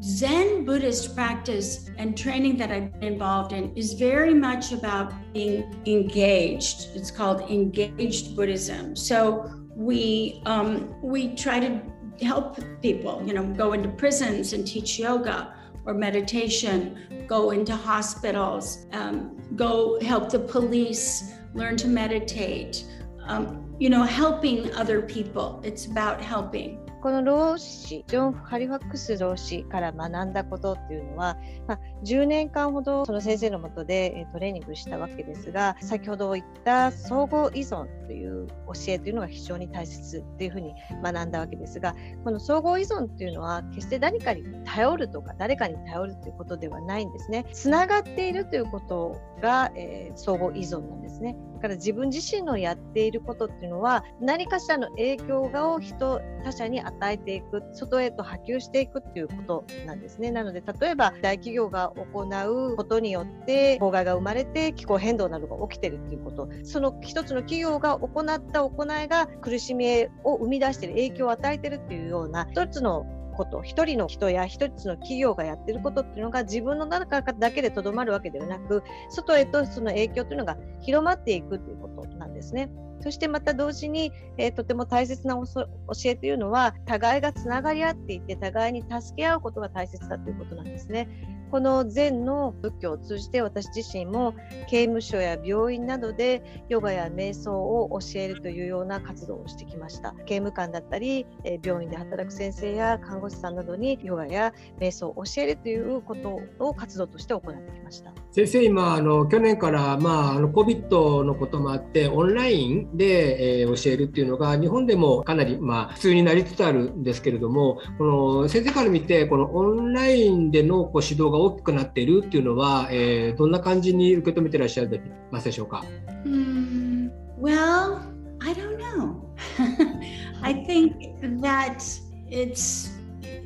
[0.03, 5.83] Zen Buddhist practice and training that I've been involved in is very much about being
[5.85, 6.91] engaged.
[6.95, 8.95] It's called engaged Buddhism.
[8.95, 11.83] So we um, we try to
[12.23, 15.55] help people, you know, go into prisons and teach yoga
[15.87, 22.85] or meditation, go into hospitals, um, go help the police learn to meditate,
[23.25, 25.61] um, you know, helping other people.
[25.65, 26.90] It's about helping.
[27.01, 38.55] このローシ、ジョン・ハリファックス・ローシから学んだことっていうのは、まあ、10年間ほどその先生のもとでトレーニングしたわけですが、先ほど言った相互依存という教
[38.89, 41.95] えというのが非常に大切っていうふうに学んだわけですが、
[42.25, 47.47] この相互依存っていうのは決して何かに頼るとか誰かに頼るということではないんですね。
[47.53, 51.37] つながっているということが、えー相互依存なんですね。
[51.61, 60.31] だから自分自身のやっていることっていうのは何かしらの影響がを人他者に与えていく外へと波及していくっていうことなんですね。
[60.31, 66.49] なので例えば大企業が行うことによって妨害が生まれて気候変動などが起きてるっていうこと。
[66.65, 82.71] その一つの企業が行った行いが苦しみを生み出してる影響を与えてるっていうような一つのこと一人の人や一つの企業がやってることっていうのが自分の中だけでとどまるわけではなく外へとその影響というのが広まっていくということなんですね。
[83.03, 85.67] そしてまた同時に、えーとても大切な教
[86.05, 91.09] えというのは互いがつながり合っていて互いに助け合うことが大切だということなんですね。
[91.51, 94.35] この禅の仏教を通じて私自身も
[94.69, 100.13] 刑務所や病院などでヨガや瞑想を教えるというような活動をしてきました。
[100.27, 101.27] 刑務官だったり
[101.63, 108.13] 病院で働く先生や看護師さんなどにヨガや瞑想を教えるということを活動として行ってきました。
[108.33, 125.84] 先生今あの去年から、まあ、あの COVID のこともあってオンラインで、えー、教えるっていうのが日本でもかなり、まあ、普通になりつつあるんですけれどもこの先生から見てこのオンラインでのこう指導が大きくなっているっていうのは、えー、どんな感じに受け止めてらっしゃいますでしょうか、
[126.26, 128.02] mm, Well,
[128.42, 129.30] I don't know.
[130.42, 131.84] I think that
[132.30, 132.92] it's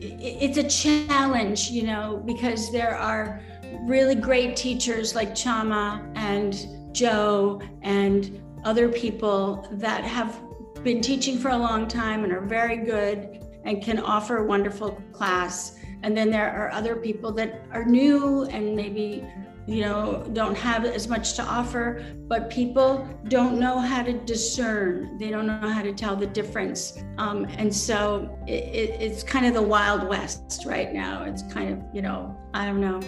[0.01, 3.41] it's a challenge, you know, because there are
[3.83, 6.55] really great teachers like Chama and
[6.93, 10.39] Joe and other people that have
[10.83, 14.91] been teaching for a long time and are very good and can offer a wonderful
[15.11, 15.75] class.
[16.04, 19.26] And then there are other people that are new and maybe
[19.66, 25.16] you know don't have as much to offer but people don't know how to discern.
[25.16, 27.02] They don't know how to tell the difference.
[27.16, 31.24] Um, and so it, it, it's kind of the wild west right now.
[31.24, 33.00] It's kind of you know i don't know.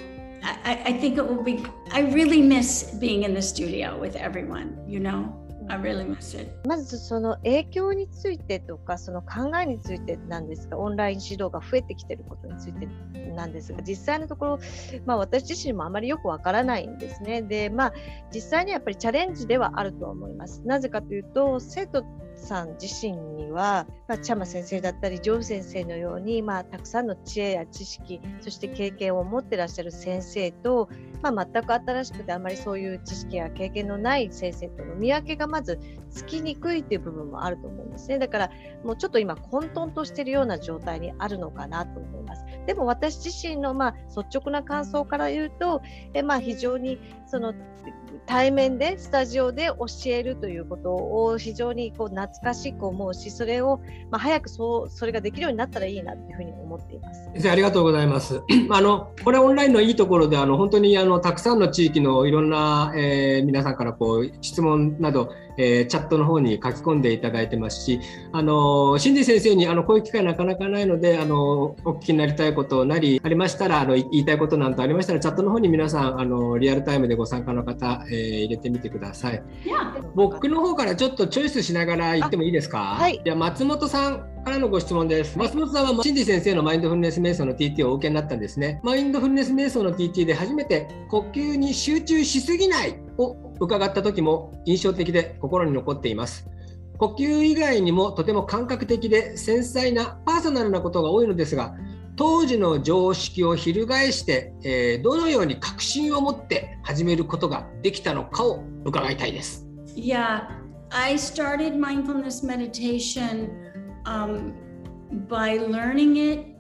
[0.43, 4.79] I, I think it will be i really miss being in the studio with everyone
[4.87, 6.51] you know I really miss it.
[6.67, 12.87] まずその影響についてとかその考えについてなんですがオンライン指導が増えてきていることについて
[13.35, 14.59] なんですが実際のところ、
[15.05, 17.43] まあ、私自身もあまりよくわからないんですね。
[17.43, 17.93] でまあ
[18.33, 20.63] 実際にやっぱりチャレンジではあると思います。
[20.65, 22.05] なぜかというと生徒
[22.39, 30.89] さん自身には、まあ、チャマ先生だったりジョー先生のように、まあ、たくさんの知恵や知識そして経験を持ってらっしゃる先生と、
[31.23, 35.79] まあ、全く新しくてあまりそういう知識や経験のない先生との見分けがまず
[36.11, 38.19] つきにくいという部分もあると思うんですね。
[38.19, 38.51] だから
[38.85, 42.45] もうちょっと今混沌としているような状態にあるのかなと思います。
[42.67, 45.83] でも私自身のま率直な感想から言うと
[46.15, 47.55] えま非常にその
[48.27, 57.25] 対面でスタジオで教えるということを非常にこう懐かしく思うしそれを、まあ、早くそうそれができるようになったらいいなというふうに思っています。
[57.33, 58.43] 先生ありがとうございます。
[58.71, 68.01] あのこれオンラインのいいところであの本当にあのたくさんの地域のいろんな、えー、皆さんからこう質問などえー、チャットの方に書き込んでいただいてますし、
[68.33, 79.43] あの新司先生にあのこういう機会なかなかないので、あのお聞きになりたいことなりありましたら、あの言いたいことなんとありましたら、チャットの方に皆さんあのリアルタイムでご参加の方、えー、入れてみてください。
[80.15, 82.79] 僕の方からちょっとチョイスしながら言ってもいいですか？
[82.79, 83.21] はい。
[83.25, 85.37] じゃ松本さんからのご質問です。
[85.37, 88.81] 松本さんは、シンディ先生のマインドフルネス瞑想の TT をお受けになったんですね。
[88.85, 96.47] マインドフルネス瞑想の TT で初めて呼吸に集中しすぎないを伺った時も印象的で心に残っています。
[96.99, 101.75] 呼吸以外にもとても感覚的で繊細なパーソナルなことが多いのですが、
[102.17, 109.67] 当時の常識を翻して、えー、どのように確信を持って始めることができたのかを伺いたいです。
[109.95, 110.49] Yeah,
[110.91, 113.51] I started mindfulness meditation
[114.05, 114.55] um,
[115.29, 116.57] by learning it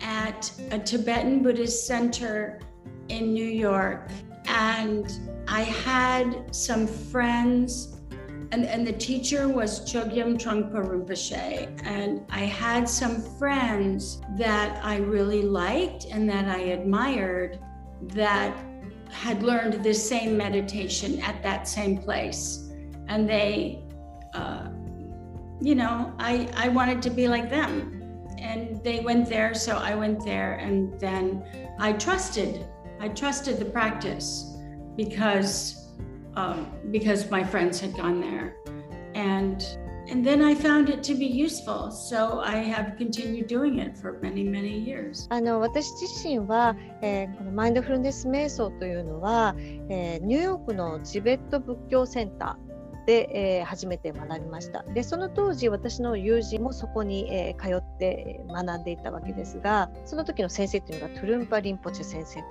[0.00, 2.60] at a Tibetan Buddhist center
[3.08, 4.10] in New York.
[4.46, 5.06] And
[5.50, 7.96] I had some friends,
[8.52, 11.80] and, and the teacher was Chogyam Trungpa Rinpoche.
[11.84, 17.58] And I had some friends that I really liked and that I admired
[18.02, 18.54] that
[19.10, 22.70] had learned this same meditation at that same place.
[23.08, 23.82] And they
[24.34, 24.68] uh,
[25.60, 27.94] you know, I, I wanted to be like them.
[28.38, 30.54] And they went there, so I went there.
[30.54, 31.42] And then
[31.80, 32.66] I trusted,
[33.00, 34.57] I trusted the practice
[34.97, 35.93] because,
[36.35, 38.55] um, because my friends had gone there.
[39.15, 39.63] And
[40.09, 44.19] and then I found it to be useful, so I have continued doing it for
[44.21, 45.27] many, many years.
[45.29, 49.55] あの私自身は、えー、このマインドフルネス瞑想というのは、
[49.89, 52.66] えー、ニューヨークのチベット仏教センター
[53.08, 54.82] で、えー、初めて学びました。
[54.82, 62.42] でその当時私の友人もそこに、えー、通って学んでいたわけですがその時の先生というのがトゥルンパ・リンポチェ先生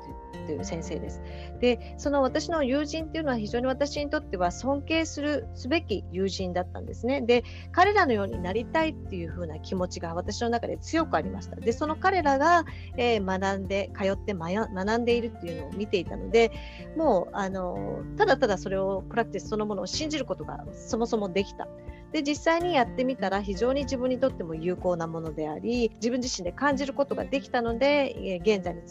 [0.47, 1.21] という先生です
[1.59, 7.21] でその私の友人っていうのは非常に私にとっては尊敬するすべき友人だったんですね。
[7.21, 11.55] で彼らのようになりたいっていう風な気持ちが私の中で強くありました。
[11.57, 12.65] でその彼らが、
[12.97, 16.51] えー、学んで通って学んでいるっていうのを見ていたので
[16.95, 21.67] もうあのただただそれをプラクティスそのものを信じることがそもそもできた。
[22.11, 28.81] で実際にやってみたら非常に自分にとっても有効なものであり自分自身で感じることができたので現在に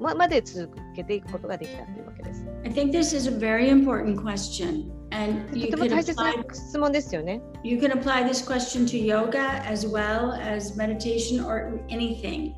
[0.00, 2.44] まで続けていくことができたというわけです。
[2.64, 4.90] I think this is a very important question.
[5.12, 7.40] And you とても大切な質問ですよね。
[7.62, 12.52] You can apply this question to yoga as well as meditation or anything.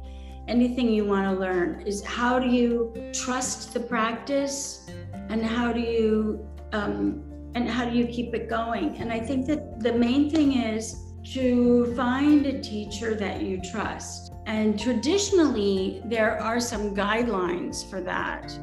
[0.48, 4.88] anything you want to learn is how do you trust the practice
[5.28, 7.22] and how do you um,
[7.57, 8.98] and how do you keep it going?
[8.98, 14.32] And i think that the main thing is to find a teacher that you trust.
[14.44, 18.57] And traditionally there are some guidelines for that.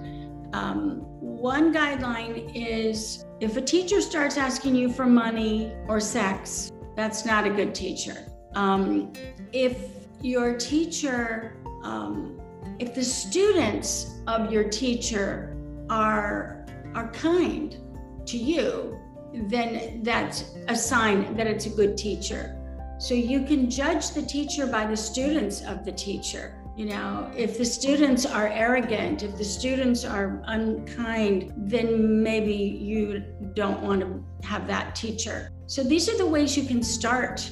[0.54, 7.26] Um, one guideline is if a teacher starts asking you for money or sex that's
[7.26, 8.18] not a good teacher.
[8.54, 9.12] Um,
[9.52, 9.78] if
[10.22, 12.40] your teacher um,
[12.78, 15.58] if the students of your teacher
[15.90, 17.83] are are kind
[18.26, 19.00] to you
[19.34, 22.60] then that's a sign that it's a good teacher
[23.00, 27.58] so you can judge the teacher by the students of the teacher you know if
[27.58, 34.24] the students are arrogant if the students are unkind then maybe you don't want to
[34.48, 37.50] have that teacher so these are the ways you can start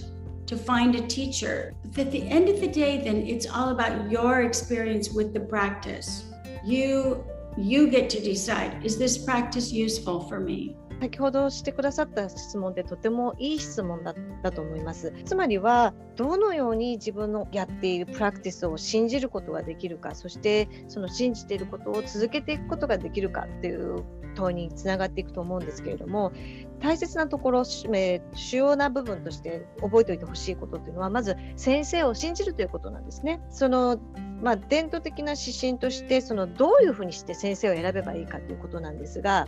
[0.52, 1.74] to find a teacher.
[1.96, 5.40] But at the end of the day, then it's all about your experience with the
[5.40, 6.26] practice.
[6.66, 7.24] You
[7.58, 10.76] you get to decide is this practice useful for me?
[11.02, 15.12] 先ほどしてくださった質問でとてもいい質問だったと思います。
[15.26, 26.32] つまりはどのように自分のやっているプラクティスを信じることができるかそしてその信じていることを続けていくことができるかっていう問いにつながっていくと思うんですけれども
[26.80, 33.42] 大切なところ、えー、主要な部分として覚えておいてほしいことというのはまず先生を信じるということなんですね。
[33.50, 34.00] その
[34.42, 39.48] まあ、伝統的な指針としてそのどういうふうにして先生を選べばいいかということなんですが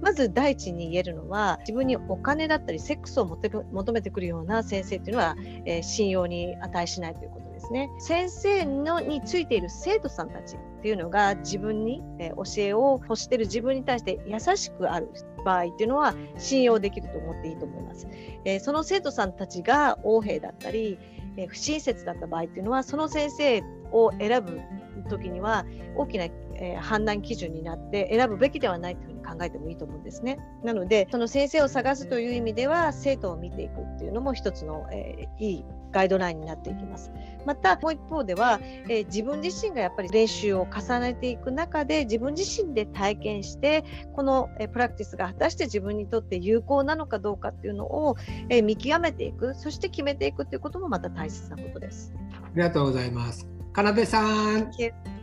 [0.00, 7.90] まず第一に言えるのは自分にお金だったりセックスを求めてくるような先生というのは、えー、信用に値しないということですね。
[7.98, 15.10] 先生のについている生徒さんたちっていうのが自分に、えー、教えを欲している自分に対して優しくある
[15.44, 18.06] 場合っていうのは信用できると思っていいと思います。
[18.44, 20.98] えー、その生徒さんたちが横兵だったり、
[21.36, 23.62] えー、不親切だった場合っていうのはその先生
[23.92, 24.60] を選ぶ
[25.08, 25.64] 時には
[25.96, 30.38] 大きな、えー、判断基準になって選ぶべきではないというふうに考えてもいいと思うんですね。
[30.64, 35.64] なのでその先生を探すという意味では生徒を見ていくっていうのも一つの、えー、いい
[35.96, 37.10] ガイドラインになっていきます。
[37.46, 43.82] またもう一方では、えー、自分自身がやっぱり練習を重ねていく中で自分自身で体験して
[44.12, 48.16] この、えー、プラクティスが果たして自分にとって有効なのかどうかっていうのを、
[48.50, 52.12] えー、見極めていくそして決めていくっていうこともまた大切なことです。
[52.44, 53.55] ありがとうございます。
[53.76, 54.22] かなでさ
[54.56, 54.70] ん、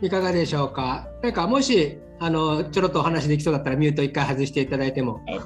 [0.00, 1.08] いかがでしょうか？
[1.24, 5.20] なんかもしあのちょろっとお話できそうだったらミュート一回外していただいても。
[5.26, 5.44] えっと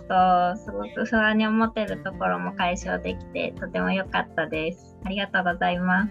[0.63, 4.95] すごく不安に思ってるところも解消できてとても良かったです。
[5.07, 6.11] ありがとうございます。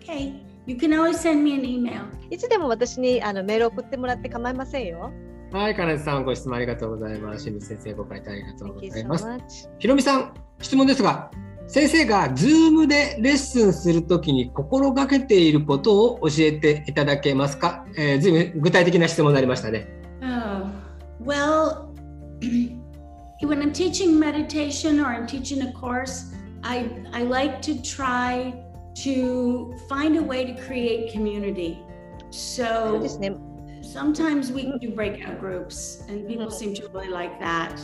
[0.00, 0.32] Okay.
[0.66, 2.00] You can always send me an email.
[2.30, 5.12] いつでも私にあのメールを送ってもらって構いませんよ。
[5.52, 7.44] はい、かなでさん、ご質問ありがとうございます。
[7.44, 9.68] 清水先生、ご回答ありがとうございます。
[9.78, 11.30] ひろみさん、質問ですが、
[11.72, 19.88] 先生が Zoom でレッスンするときに心がけていることを教えていただけますか、えー、ずいぶん具体的な質問になりましたね。
[20.20, 20.68] Oh,
[21.24, 21.88] well,
[23.40, 28.52] when I'm teaching meditation or I'm teaching a course, I, I like to try
[28.96, 31.78] to find a way to create community.
[32.28, 33.00] So
[33.80, 37.80] sometimes we can do breakout groups, and people seem to really like that.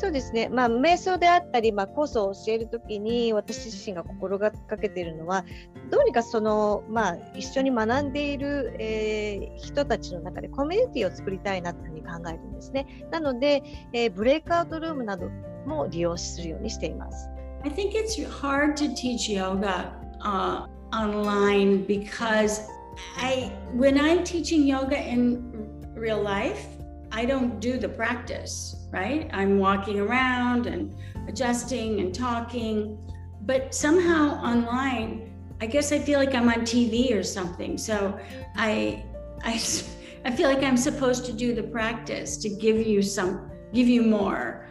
[0.00, 5.44] そうですね、まあ、瞑想であったり、まあ、コースを教えるときに私自身が心がけているのは
[5.90, 12.86] どうにかその、まあ、一緒に学んでいる、えー、人たちの中でコミュニティを作りたいなというふうに考えるんですね。
[13.10, 15.28] なので、えー、ブレイクアウトルームなど
[15.66, 17.28] も利用するようにしています。
[17.64, 19.92] I think it's hard to teach yoga、
[20.22, 22.62] uh, online because
[23.18, 25.42] I when I'm teaching yoga in
[25.94, 26.79] real life
[27.12, 29.28] I don't do the practice, right?
[29.32, 30.94] I'm walking around and
[31.28, 32.98] adjusting and talking,
[33.42, 37.76] but somehow online, I guess I feel like I'm on TV or something.
[37.76, 38.18] So
[38.56, 39.04] I,
[39.42, 39.52] I,
[40.24, 44.02] I feel like I'm supposed to do the practice to give you some, give you
[44.02, 44.68] more,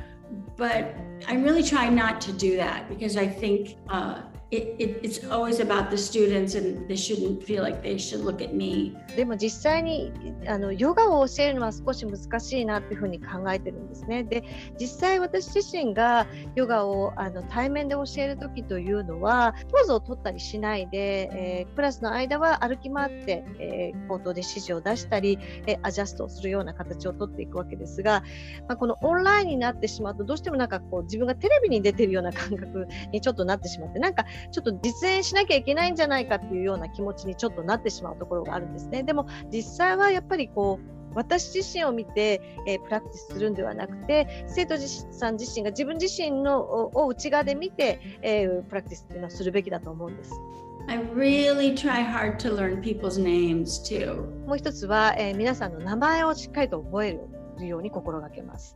[0.55, 0.95] but
[1.27, 4.21] I'm really trying not to do that because I think uh,
[4.51, 8.41] it, it, it's always about the students and they shouldn't feel like they should look
[8.41, 8.95] at me.
[9.15, 10.11] でも実際に
[10.47, 14.23] あのヨガを教えるのは少し難しいなっていうふうに考えてるんですね。
[14.23, 14.43] で
[14.79, 16.25] 実際私自身が
[16.55, 25.37] ヨガをあの対面で教える時というのはポーズを取ったりしないで、えー、クラスの間は歩き回って、えー、口頭で指示を出したり、
[25.67, 28.23] えー、アジャストをするような形をとっていくわけですが、
[28.67, 39.03] まあ、このオンラインになってしまうとどうしてもなんかこう自分がテレビに出てるような感覚にちょっとなってしまってなんかちょっと実演しなきゃいけないんじゃないかっていうような気持ちにちょっとなってしまうところがあるんですね。
[39.03, 50.33] でも実際はやっぱりこう私自身を見て、えー、プラクティスするんではなくて生徒さん自身が自分自身のを内側で見て、えー、プラクティスっていうのはするべきだと思うんです。
[50.87, 54.23] I really try hard to learn people's names too.
[54.47, 57.21] もう一つは、えー皆さんの名前をしっかりと覚える
[57.67, 58.75] ように心がけます。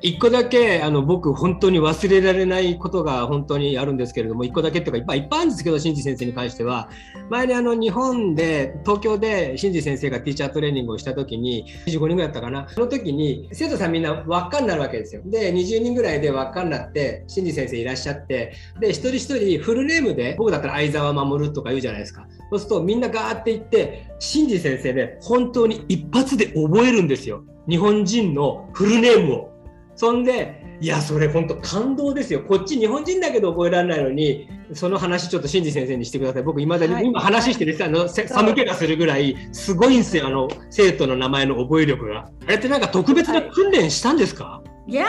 [0.00, 6.88] 一個だけあの僕本当に忘れられないことが本当にあるんですけれども一個だけっていうかいっぱいいっぱいあるんですけど新次先生に関しては
[7.30, 12.68] 前にあの日本で東京で新次先生がティーチャートレーニングをした時に25人ぐらいだったかな。
[12.68, 15.22] その時に生徒さんみんな輪っかになるわけですよ。
[15.24, 22.26] で20人ぐらいで輪っかになって新次先生いらっしゃってで一人一人フルネームで僕だったら相沢守とか言うじゃないですか。
[22.50, 27.44] そうするとみんなガーって言って新次先生ね本当に一発で覚えるんですよ。
[27.68, 29.52] 日本人のフルネームを。
[29.94, 32.40] そんで、いや、それ本当感動ですよ。
[32.40, 36.42] こっち日本人だけど覚えられないのに、その話ちょっと新次先生にしてください。
[36.42, 42.30] 僕、いまだに、はい今話してるあのせ寒気がするぐらい、すごいんですよ、あの、生徒の名前の覚え力が。
[42.46, 45.04] あれってなんか特別な訓練したんですか、Yeah,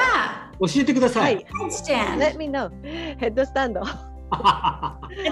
[0.59, 1.35] 教えてください。
[1.35, 1.45] はい.
[2.19, 2.69] Let me know.
[3.17, 3.81] ヘッドスタンド。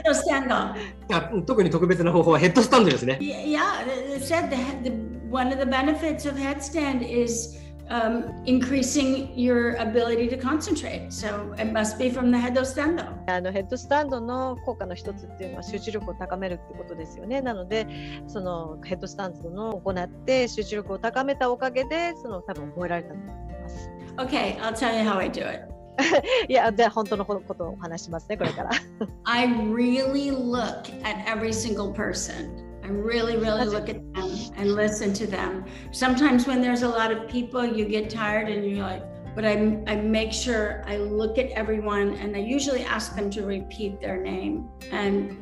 [0.06, 0.52] Headstand.
[0.52, 3.18] あ特に特別な方法はヘッドスタンドですね。
[3.22, 3.82] Yeah,
[4.16, 4.96] it said the, the
[5.30, 7.58] one of the benefits of headstand is
[7.90, 11.12] um, increasing your ability to concentrate.
[11.12, 13.04] So it must be from the headstand.
[13.28, 17.42] あのヘッドスタンドの効果の一つっていうのは集中力を高めるってことですよね。
[17.42, 17.88] なので、
[18.28, 23.90] そのヘッドスタンドの行って集中力を高めたおかげで、その多分覚えられたと思います。
[24.18, 25.81] Okay, I'll tell you how I do it.
[26.49, 28.71] いや、で本当のことをお話しますね、これから。
[29.25, 32.65] I really look at every single person.
[32.83, 35.65] I really, really look at them and listen to them.
[35.91, 39.03] Sometimes when there's a lot of people, you get tired and you're like,
[39.35, 43.45] but I, I make sure I look at everyone and I usually ask them to
[43.45, 44.69] repeat their name.
[44.93, 45.37] And,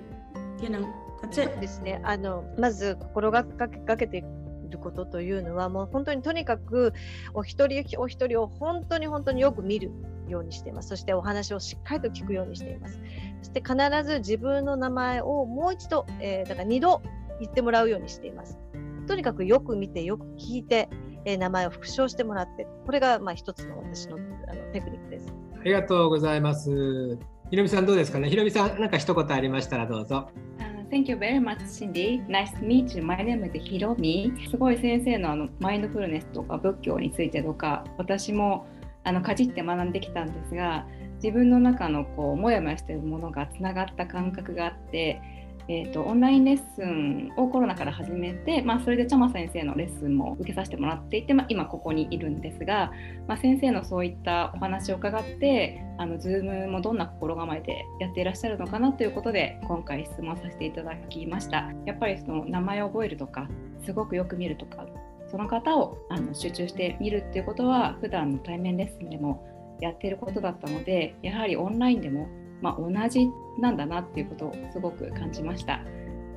[0.62, 0.88] you know,
[1.20, 1.60] that's it.
[1.60, 2.00] ですね。
[2.02, 4.22] あのまず心がけかけてい
[4.70, 6.94] ることというのは、もう本当にとにかく
[7.34, 9.90] お一人お一人を本当に本当によく見る
[10.29, 10.89] ようにしています。
[10.89, 12.99] そしてお話をしっかりと聞くようにしています。
[13.41, 17.01] そして必ず自分の名前をもう一度、えーだから二度
[17.39, 18.57] 言ってもらうようにしています。
[19.07, 20.89] とにかくよく見て、よく聞いて、
[21.25, 24.19] えー名前を復唱してもらって、これがまあ一つの私のあ
[24.53, 25.33] のテクニックです。
[25.59, 27.17] ありがとうございます。
[27.49, 28.29] ひろみさんどうですかね？
[28.29, 30.29] ひろみさん、なんか一言ありましたらどうぞ。
[30.59, 32.21] Uh, Thank you very much, Cindy.
[32.27, 33.03] Nice to meet you.
[33.03, 34.49] My name is Hiromi.
[34.49, 38.67] すごい先生のあのマインドフルネスとか仏教についてとか、私も
[39.03, 40.85] あのかじって学んできたんですが、
[41.23, 45.21] 自分の中のこうもやもやしているものがつながった感覚があって、
[45.71, 52.91] えー、とオンラインレッスンをコロナから始めて、まあ、それでチャマ先生のレッスンも受けさせてもらっていて、まあ、今ここにいるんですが、
[53.27, 61.71] まあ、先生のそういったお話を伺ってあの Zoom もどんな心構えでやっていらっしゃるのかなということで今回質問させていただきました。
[61.85, 63.47] やっぱりその名前を覚えるとか
[63.85, 64.87] すごくよく見るとか
[65.29, 69.45] その方をあの集中して見るっていうことは普段の対面レッスンでも
[69.79, 72.27] やっていることだったのでやはりオンラインでも、
[72.61, 73.27] まあ、同じ
[73.59, 75.81] なんだなっていうことをすごく感じました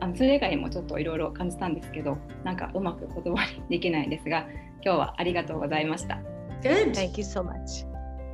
[0.01, 4.47] あのそれ以外にもちょっといろいろ感じたんですけどなんかうまく言葉にできないんですが
[4.85, 6.19] 今日はありがとうございました
[6.63, 6.95] Good.
[6.95, 7.85] Thank you so much.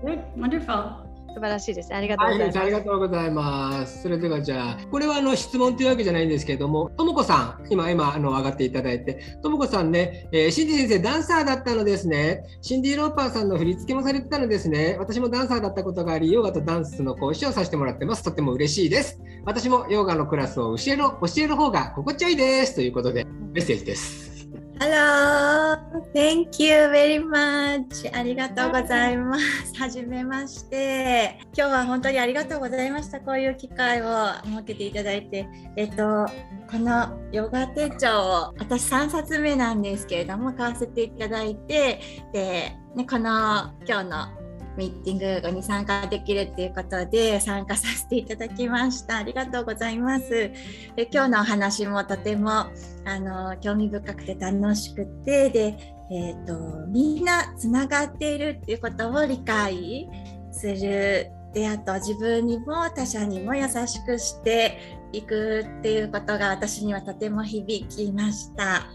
[0.05, 0.23] Good.
[0.37, 1.08] Wonderful.
[1.35, 1.95] 素晴らしいです。
[1.95, 2.59] ありがとう、ございます。
[2.59, 4.03] ありがとうございます。
[4.03, 12.45] それではじゃあ、これはあの質問というわけじゃないんですけれども、ともこさん、今、今、あの上がっていただいて、ともこさんね、えーシンディ先生、ダンサーだったのですね。
[12.63, 14.97] シンディ・ローパーさんの振り付けもされてたのですね。
[14.99, 18.23] 私もダンサーだったことがあり、ヨガとダンスの講師をさせてもらってます。
[18.23, 19.21] とても嬉しいです。
[19.45, 22.75] 私もヨガのクラスを教える教える方が心地よいです。
[22.75, 24.38] ということで、メッセージです。
[24.81, 25.77] Hello!
[26.15, 28.09] Thank you very much!
[28.17, 29.75] ありがとうございます。
[29.77, 31.41] はじめまして。
[31.47, 33.19] 今日は本当にありがとうございました。
[33.21, 34.07] こういう機会を
[34.45, 35.49] 設けていただいて。
[35.75, 36.27] えっと、
[36.71, 42.01] このヨガ手帳を私3冊目なんですけれども、買わせていただいて、
[42.33, 44.48] で、ね、この今日の
[44.79, 49.17] ミーティングに参加できるっていうことで参加させていただきました。
[49.19, 50.31] ありがとうございます。
[50.31, 52.71] で今日のお話もとてもあ
[53.19, 55.77] の興味深くて楽しくてで、
[56.13, 60.09] えー、とみんなつながっているっていうことを理解
[60.53, 68.87] するであと自分にも他者にも優しくしていくっていうことが私にはとても響きました。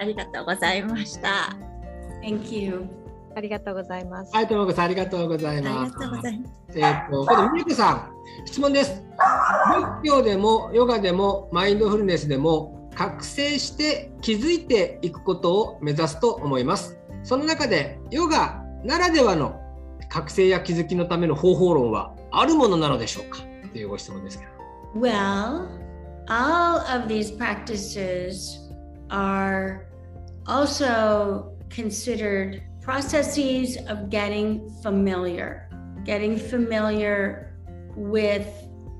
[0.00, 1.56] ありがとうございました。
[2.22, 3.07] Thank you.
[3.38, 4.34] ありがとうございます。
[4.34, 5.92] はい、ともこさん、ありがとうございあります。
[5.92, 6.52] がとうございます。
[6.74, 8.10] えー、と今度、みゆこさん、
[8.44, 9.02] 質問です。
[10.02, 16.98] 仏教でもヨガでもマインドフルネスでも覚醒して気づいていくことを目指すと思います。
[17.22, 19.60] その中でヨガならではの
[20.08, 23.38] 覚醒や気づきのための方法論はあるものなのでしょうか？
[23.72, 24.50] というご質問ですけど。
[25.00, 25.68] Well,
[26.28, 28.70] all of these practices
[29.10, 29.86] are
[30.46, 35.68] also considered processes of getting familiar,
[36.04, 37.54] getting familiar
[37.94, 38.48] with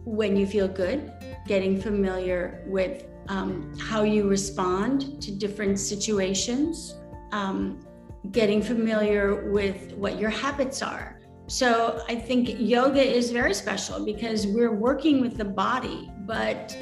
[0.05, 1.11] when you feel good
[1.47, 6.97] getting familiar with um, how you respond to different situations,
[7.33, 7.81] um,
[8.31, 11.19] getting familiar with what your habits are.
[11.47, 16.77] So I think yoga is very special because we're working with the body, but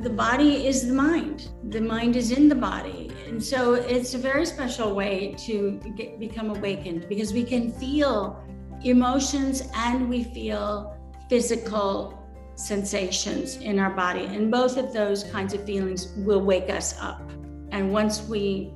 [0.00, 1.50] the body is the mind.
[1.68, 3.10] The mind is in the body.
[3.26, 8.42] And so it's a very special way to get, become awakened because we can feel
[8.82, 10.96] emotions and we feel
[11.28, 12.18] physical
[12.54, 14.24] sensations in our body.
[14.24, 17.30] And both of those kinds of feelings will wake us up.
[17.70, 18.72] And once we,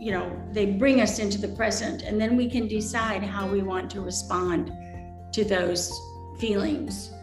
[0.00, 3.62] you know, they bring us into the present, and then we can decide how we
[3.62, 4.72] want to respond
[5.32, 5.96] to those
[6.40, 7.13] feelings.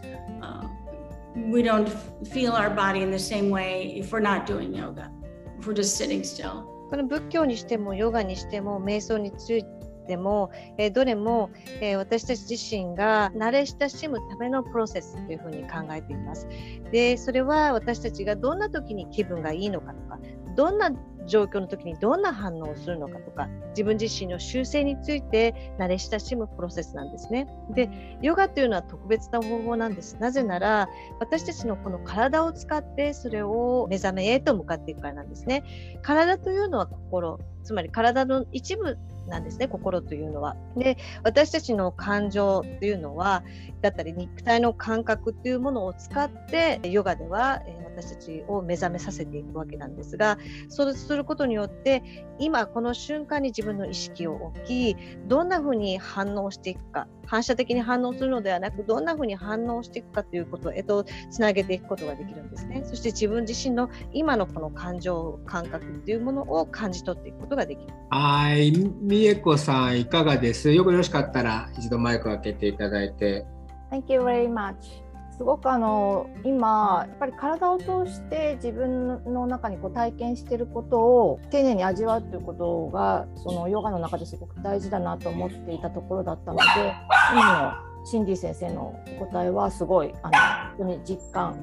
[1.34, 1.88] We don't
[2.24, 5.10] feel our body in the same way if we're not doing yoga,
[5.58, 6.64] if we're just sitting still.
[6.90, 9.64] この仏教にしてもヨガにしても瞑想につい
[10.06, 11.50] ても、えーどれも、
[11.80, 16.46] えー私たち自身が慣れ親しむためのプロセスというふうに考えています。
[16.90, 20.18] でそれは私たちがどんな時に気分がいいのかとか
[20.54, 20.90] どんな
[21.26, 27.48] 状況の時にどんな反応をするのかとか自分自身の習性について慣れ親しむプロセスなんですね。
[27.70, 30.16] でヨガというのは特別な方法なんです。
[30.18, 30.88] なぜなら
[31.20, 35.64] 私たちのこの体を使ってそれを目覚めへと向かっていくからなんですね。
[36.02, 40.56] 体というのは心つまり体の一部なんですね心というのは。
[40.76, 43.44] で私たちの感情というのは
[43.80, 50.38] だったり肉体の感覚というものを使ってヨガではえ私たちを目覚めさせていくわけなんですが
[50.68, 52.02] そうすることによって
[52.38, 70.70] 今この瞬間に自分の意識を置きどんなふうに反応していくか反射的に反応するのではなくどんなふうに反応していくかということへとつなげていくことができるんですねそして自分自身の今のこの感情感覚というものを感じ取っていくことができるはい、みえこさんいかがです？
[70.70, 73.46] よよろしかったら一度マイクを開けていただいて。
[73.90, 74.74] Thank you very much.
[75.36, 86.64] すごくあの今やっぱり体を通して自分の中にこう体験していることを丁寧に味わうということがそのヨガの中ですごく大事だなと思っていたところだったので
[87.32, 90.38] 今のシンディ先生のお答えはすごいあの
[90.76, 91.56] 本当に実感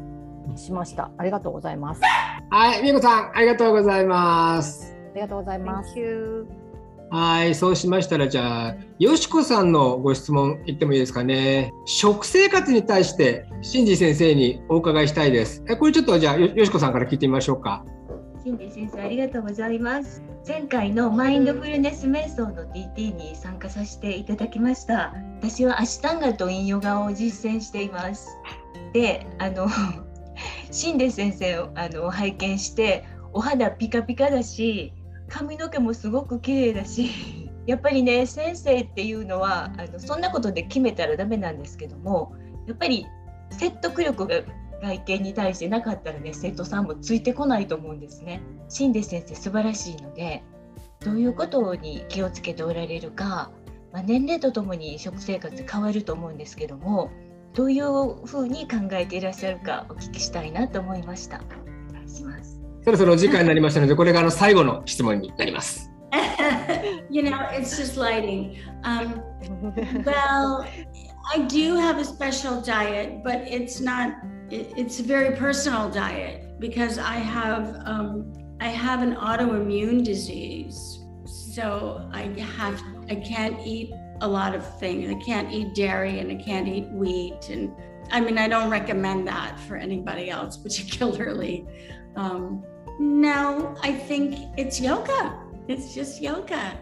[0.56, 1.12] しました。
[1.18, 2.02] ありがとうございます。
[2.50, 5.00] あはい、みえこさんありがとうございます。
[5.20, 6.69] りがとうございます。
[7.12, 11.74] はい、そうしましたら、じゃあ、よしこさんのご質問言ってもいいですかね。
[11.86, 15.64] 食生活に対して、シンジ先生にお伺いしたいです。
[15.68, 17.84] えこれちょっとじゃあ、よしこさんから聞いてみましょうか。
[18.44, 20.22] シンディ先生ありがとうございます。
[20.48, 25.14] 前回のマインドフルネス瞑想の DT に参加させていただきました。
[25.42, 28.38] 私はアシュタンガとインヨガを実践しています。
[28.94, 29.68] で、あの
[30.72, 33.04] シンディ先生をあの拝見して
[33.34, 34.94] お肌ピカピカだし、
[35.30, 37.10] 髪の毛もすごく綺麗だし、
[37.66, 42.34] やっぱりね先生っていうのはあのそんなことで決めたらダメなんですけども、
[42.68, 43.06] やっぱり
[43.52, 44.42] 説得力が
[44.82, 48.42] 外見に対してなかったらね生徒さんもついてこないと思うんですね。
[48.70, 50.44] シンデ先生素晴らしいので
[51.04, 53.52] どういうことに気をつけておられるか、
[53.92, 57.10] まあ、年齢とともに食生活変わると思うんですけども
[57.54, 61.42] どういうふうに考えていらっしゃるかお聞きしたいなと思いました。
[61.90, 62.39] お願いします。
[62.89, 65.91] そろそろお時間になりましたので、これがあの最後の質問になります。
[67.11, 68.59] you know, it's just lighting.
[68.83, 69.23] Um,
[70.05, 70.67] well,
[71.33, 74.17] I do have a special diet, but it's not.
[74.51, 81.05] It, it's a very personal diet because I have um, I have an autoimmune disease,
[81.25, 82.23] so I
[82.57, 85.11] have I can't eat a lot of things.
[85.11, 87.73] I can't eat dairy and I can't eat wheat, and
[88.11, 91.67] I mean I don't recommend that for anybody else particularly.
[92.17, 92.63] Um,
[93.00, 95.34] no, I think it's yoga.
[95.68, 96.78] It's just yoga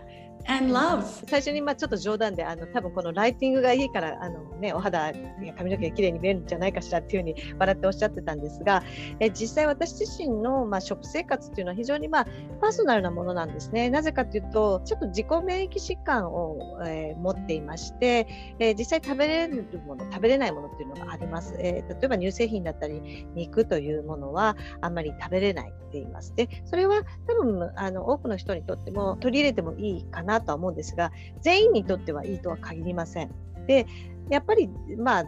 [0.47, 1.03] and love.
[1.29, 5.13] 最初にまあちょっと冗談であの多分このライティングがいいからあの、ね、お肌や
[5.57, 8.83] 髪の毛が綺麗に見えるんじゃないかしらっていうふうに笑っておっしゃってたんですが
[9.19, 12.27] え実際私自身の、まあ、食生活っていうのは非常に、まあ、
[12.61, 13.89] パーソナルなものなんですね。
[13.89, 18.27] なぜかというとちょっと自己免疫疾患を、えー持っていまして、
[18.59, 21.55] えー実際食べれるもの食べれないものっていうのがあります。
[21.59, 26.35] えー例えば乳製品だったり肉というものはあんまり食べれないって言います。
[26.35, 31.11] でそれは多分あの多くの人にとっても取り入れてもいいかなとは思うんですが
[31.41, 33.31] 全員にとってはいいとは限りません。
[33.67, 33.85] で
[34.29, 35.25] やっぱりまあ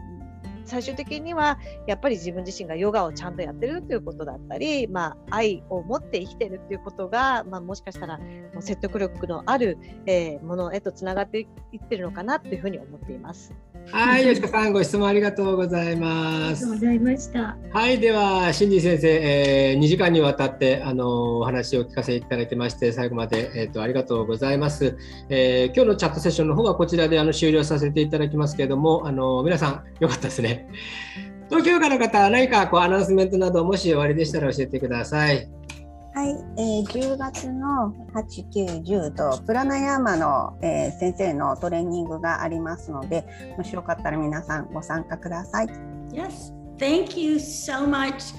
[0.69, 8.23] 最終的にはやっぱり自分自身がヨガをちゃんとやってるということだったり、まあ、愛を持って生きてるっていうことが、まあ、もしかしたらも
[8.59, 11.47] う説得力のある、えーものへとつながってい
[11.77, 13.53] ってるのかなというふうに思っています。
[13.91, 16.69] はい、よしこさん、ご質問ありがとうございあますりがとう。
[16.75, 17.57] ございました。
[17.71, 24.97] はい、では、シンディ先生、えー、2時間にわたってあのお話を聞かせていただきまして、最後まで、えー、とありがとうございます、
[25.29, 30.58] えー今日のチャットセッションの方はこちらであの終了させていただきますけれども、あの皆さん、よかったですね。
[31.49, 35.49] 東京からの方、何かこうアナウンスメントなど、もし終わりでしたら教えてください。
[36.13, 43.25] はい、えー、10月の8、9、10とプラナヤーマの、えー、先生のトレーニングがありますので、
[43.57, 45.67] もしよかったら皆さんご参加ください。
[46.11, 48.35] Yes, thank you so much,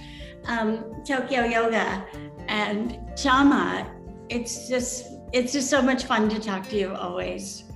[0.47, 2.05] um, Tokyo Yoga
[2.49, 3.87] and Chama.
[4.29, 7.70] It's just it's just so much fun to talk to you always.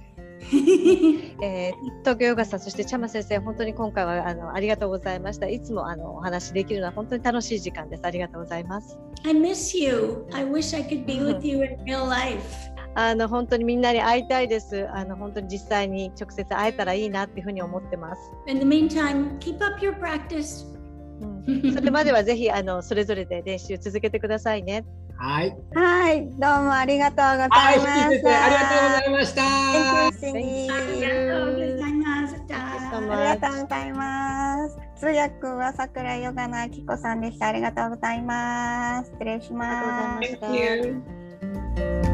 [1.43, 5.49] えー、東京ヨガさん、そしてチャマ先生、本当に今回はあのありがとうございました。
[5.49, 8.03] いつもあのお話できるのは本当に楽しい時間です。
[8.05, 8.99] ありがとうございます。
[9.25, 10.27] I miss you.
[10.33, 12.43] I wish I could be with you in real life.
[12.97, 14.87] あの本当にみんなに会いたいです。
[14.91, 18.21] あの本当に実際に直接会えたらいいなっていうふうに思ってます。
[18.47, 20.75] In the meantime, keep up your practice.
[21.75, 24.85] それまではぜひあのそれぞれで練習続けてくださいね。
[25.17, 25.57] はい。
[25.75, 28.05] はい、どうもありがとうございました。
[28.05, 28.29] ありがとうご
[28.99, 29.43] ざいました。
[29.43, 32.57] ありがとうございました。
[32.57, 34.79] ありがとうございます。
[34.97, 37.49] 通訳は桜ヨガのあきこさんでした。
[37.49, 39.11] ありがとうございます。
[39.13, 42.14] 失礼します。